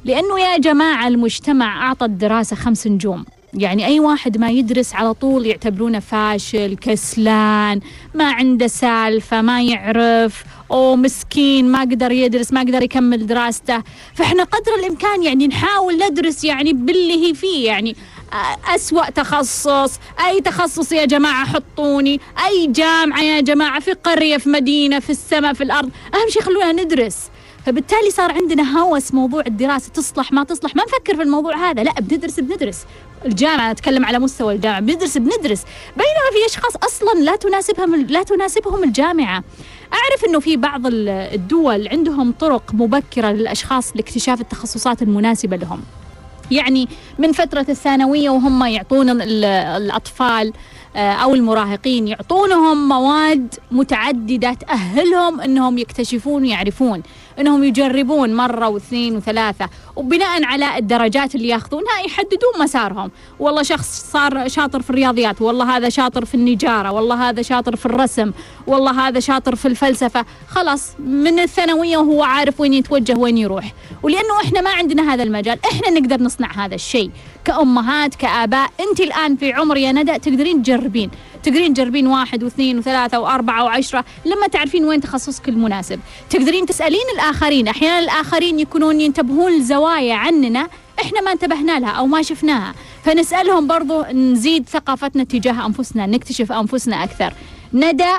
[0.05, 3.25] لأنه يا جماعة المجتمع اعطى الدراسه خمس نجوم.
[3.55, 7.81] يعني أي واحد ما يدرس على طول يعتبرونه فاشل كسلان
[8.15, 13.83] ما عنده سالفة ما يعرف أو مسكين ما قدر يدرس ما قدر يكمل دراسته.
[14.15, 17.67] فإحنا قدر الإمكان يعني نحاول ندرس يعني باللي هي فيه.
[17.67, 17.97] يعني
[18.75, 24.99] أسوأ تخصص أي تخصص يا جماعة حطوني أي جامعة يا جماعة في قرية في مدينة
[24.99, 27.19] في السماء في الأرض أهم شيء خلونا ندرس.
[27.67, 30.77] فبالتالي صار عندنا هوس موضوع الدراسة تصلح ما تصلح.
[30.77, 32.79] ما نفكر في الموضوع هذا لا بندرس بندرس.
[33.27, 34.81] الجامعة أتكلم على مستوى الجامعة.
[34.81, 35.63] بندرس بندرس.
[35.97, 39.45] بينما في أشخاص أصلا لا تناسبهم لا تناسبهم الجامعة.
[39.93, 45.81] أعرف إنه في بعض ال- الدول عندهم طرق مبكرة للأشخاص لاكتشاف التخصصات المناسبة لهم.
[46.51, 50.53] يعني من فترة الثانوية وهم يعطون ال- الأطفال
[50.97, 57.03] آه، أو المراهقين يعطونهم مواد متعددة تأهلهم أنهم يكتشفون ويعرفون.
[57.39, 63.11] أنهم يجربون مرة واثنين وثلاثة وبناء على الدرجات اللي ياخذونها يحددون مسارهم.
[63.39, 67.87] والله شخص صار شاطر في الرياضيات والله هذا شاطر في النجارة والله هذا شاطر في
[67.87, 68.33] الرسم
[68.67, 70.25] والله هذا شاطر في الفلسفة.
[70.49, 73.73] خلاص من الثانوية وهو عارف وين يتوجه وين يروح.
[74.03, 77.11] ولأنه إحنا ما عندنا هذا المجال إحنا نقدر نصنع هذا الشيء.
[77.45, 81.11] كأمهات كآباء أنت الآن في عمر يا ندى تقدرين تجربين.
[81.43, 86.01] تقدرين تجربين واحد واثنين وثلاثة وأربعة وعشرة لما تعرفين وين تخصصك المناسب.
[86.31, 87.69] تقدرين تسألين الآخرين.
[87.69, 90.69] أحيانا الآخرين يكونون ينتبهون لزوايا عننا
[91.01, 92.75] إحنا ما انتبهنا لها أو ما شفناها.
[93.05, 97.35] فنسألهم برضو نزيد ثقافتنا تجاه أنفسنا نكتشف أنفسنا أكثر.
[97.75, 98.13] ندى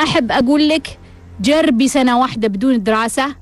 [0.00, 0.98] أحب أقول لك
[1.40, 3.34] جربي سنة واحدة بدون دراسة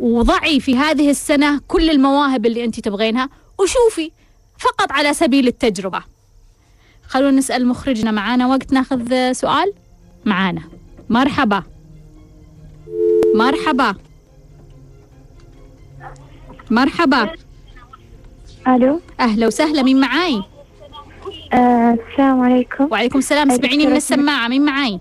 [0.00, 4.10] وضعي في هذه السنة كل المواهب اللي أنت تبغينها وشوفي
[4.58, 6.13] فقط على سبيل التجربة.
[7.08, 9.72] خلونا نسأل مخرجنا معانا وقت ناخذ سؤال.
[10.24, 10.62] معانا.
[11.10, 11.62] مرحبا.
[13.34, 13.94] مرحبا.
[16.70, 17.30] مرحبا.
[18.68, 19.00] ألو.
[19.20, 19.82] أهلا وسهلا.
[19.82, 20.42] مين معاي؟
[21.54, 22.88] آه، السلام عليكم.
[22.90, 23.50] وعليكم السلام.
[23.50, 24.48] أي سمعيني من السماعة.
[24.48, 25.00] مين معاي؟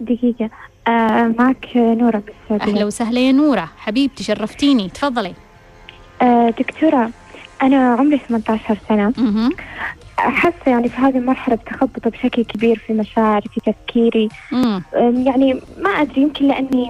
[0.00, 0.50] دقيقة.
[0.88, 3.70] آه، معك نورة من أهلا السعودية وسهلا يا نورة.
[3.78, 4.88] حبيبتي شرفتيني.
[4.88, 5.34] تفضلي.
[6.22, 7.10] آه، دكتورة
[7.62, 9.12] أنا عمري 18 سنة.
[10.18, 14.82] أحس يعني في هذه المرحلة بتخبط بشكل كبير في مشاعري في تفكيري مم.
[15.26, 16.88] يعني ما أدري يمكن لأني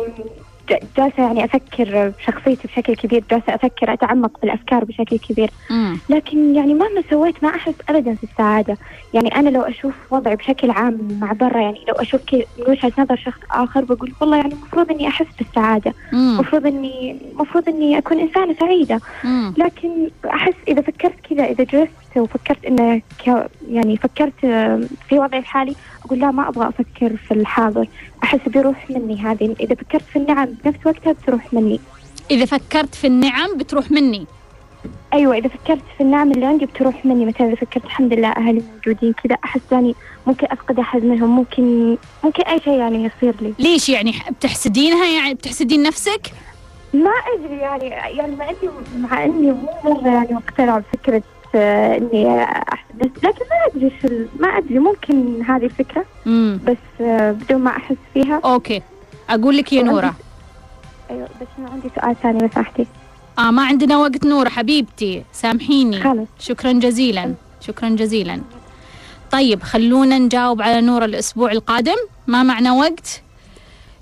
[0.70, 6.00] ج- جالسة يعني أفكر بشخصيتي بشكل كبير جالسة أفكر أتعمق بالأفكار بشكل كبير مم.
[6.08, 8.78] لكن يعني مهما سويت ما أحس أبدا في السعادة
[9.12, 12.92] يعني أنا لو أشوف وضعي بشكل عام مع برا يعني لو أشوف كي- من وجهة
[12.98, 16.34] نظر شخص آخر بقول والله يعني المفروض إني أحس بالسعادة مم.
[16.34, 19.54] المفروض إني المفروض إني أكون إنسانة سعيدة مم.
[19.58, 21.90] لكن أحس إذا فكرت كذا إذا جلست
[22.20, 27.34] وفكرت إنه ك- يعني فكرت آه، في وضعي الحالي أقول لا ما أبغى أفكر في
[27.34, 27.86] الحاضر.
[28.22, 29.54] أحس بيروح مني هذه.
[29.60, 31.80] إذا فكرت في النعم بنفس وقتها بتروح مني.
[32.30, 34.26] إذا فكرت في النعم بتروح مني.
[35.14, 37.26] أيوه إذا فكرت في النعم اللي عندي بتروح مني.
[37.26, 39.94] مثلا إذا فكرت الحمد لله أهلي موجودين كذا أحس يعني
[40.26, 41.36] ممكن أفقد أحد منهم.
[41.36, 43.54] ممكن ممكن أي شيء يعني يصير لي.
[43.58, 46.30] ليش يعني؟ بتحسدينها يعني؟ بتحسدين نفسك؟
[46.94, 47.84] ما أدري يعني.
[48.18, 51.22] يعني مع اني مع إني مو مره يعني مقتنعة بفكرة
[51.56, 52.46] إني
[52.94, 54.08] نفسي لكن ما أدري شو
[54.40, 58.40] ما أدري ممكن هذه الفكرة امم بس بدون ما أحس فيها.
[58.44, 58.82] أوكي.
[59.30, 60.14] أقول لك يا نورة.
[61.10, 62.86] أيوه بس أنا عندي سؤال ثاني لو سمحتي
[63.38, 65.24] آه ما عندنا وقت نورة حبيبتي.
[65.32, 66.00] سامحيني.
[66.00, 66.26] خلاص.
[66.38, 67.34] شكرا جزيلا.
[67.60, 68.40] شكرا جزيلا.
[69.30, 71.96] طيب خلونا نجاوب على نور الأسبوع القادم.
[72.26, 73.22] ما معنا وقت؟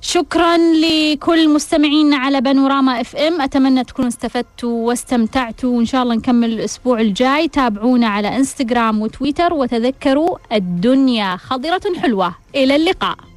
[0.05, 3.41] شكرا لكل مستمعينا على بانوراما إف إم.
[3.41, 7.49] أتمنى تكونوا استفدتوا واستمتعتوا وإن شاء الله نكمل الأسبوع الجاي.
[7.49, 12.35] تابعونا على إنستغرام وتويتر وتذكروا الدنيا خضرة حلوة.
[12.55, 13.32] إلى اللقاء.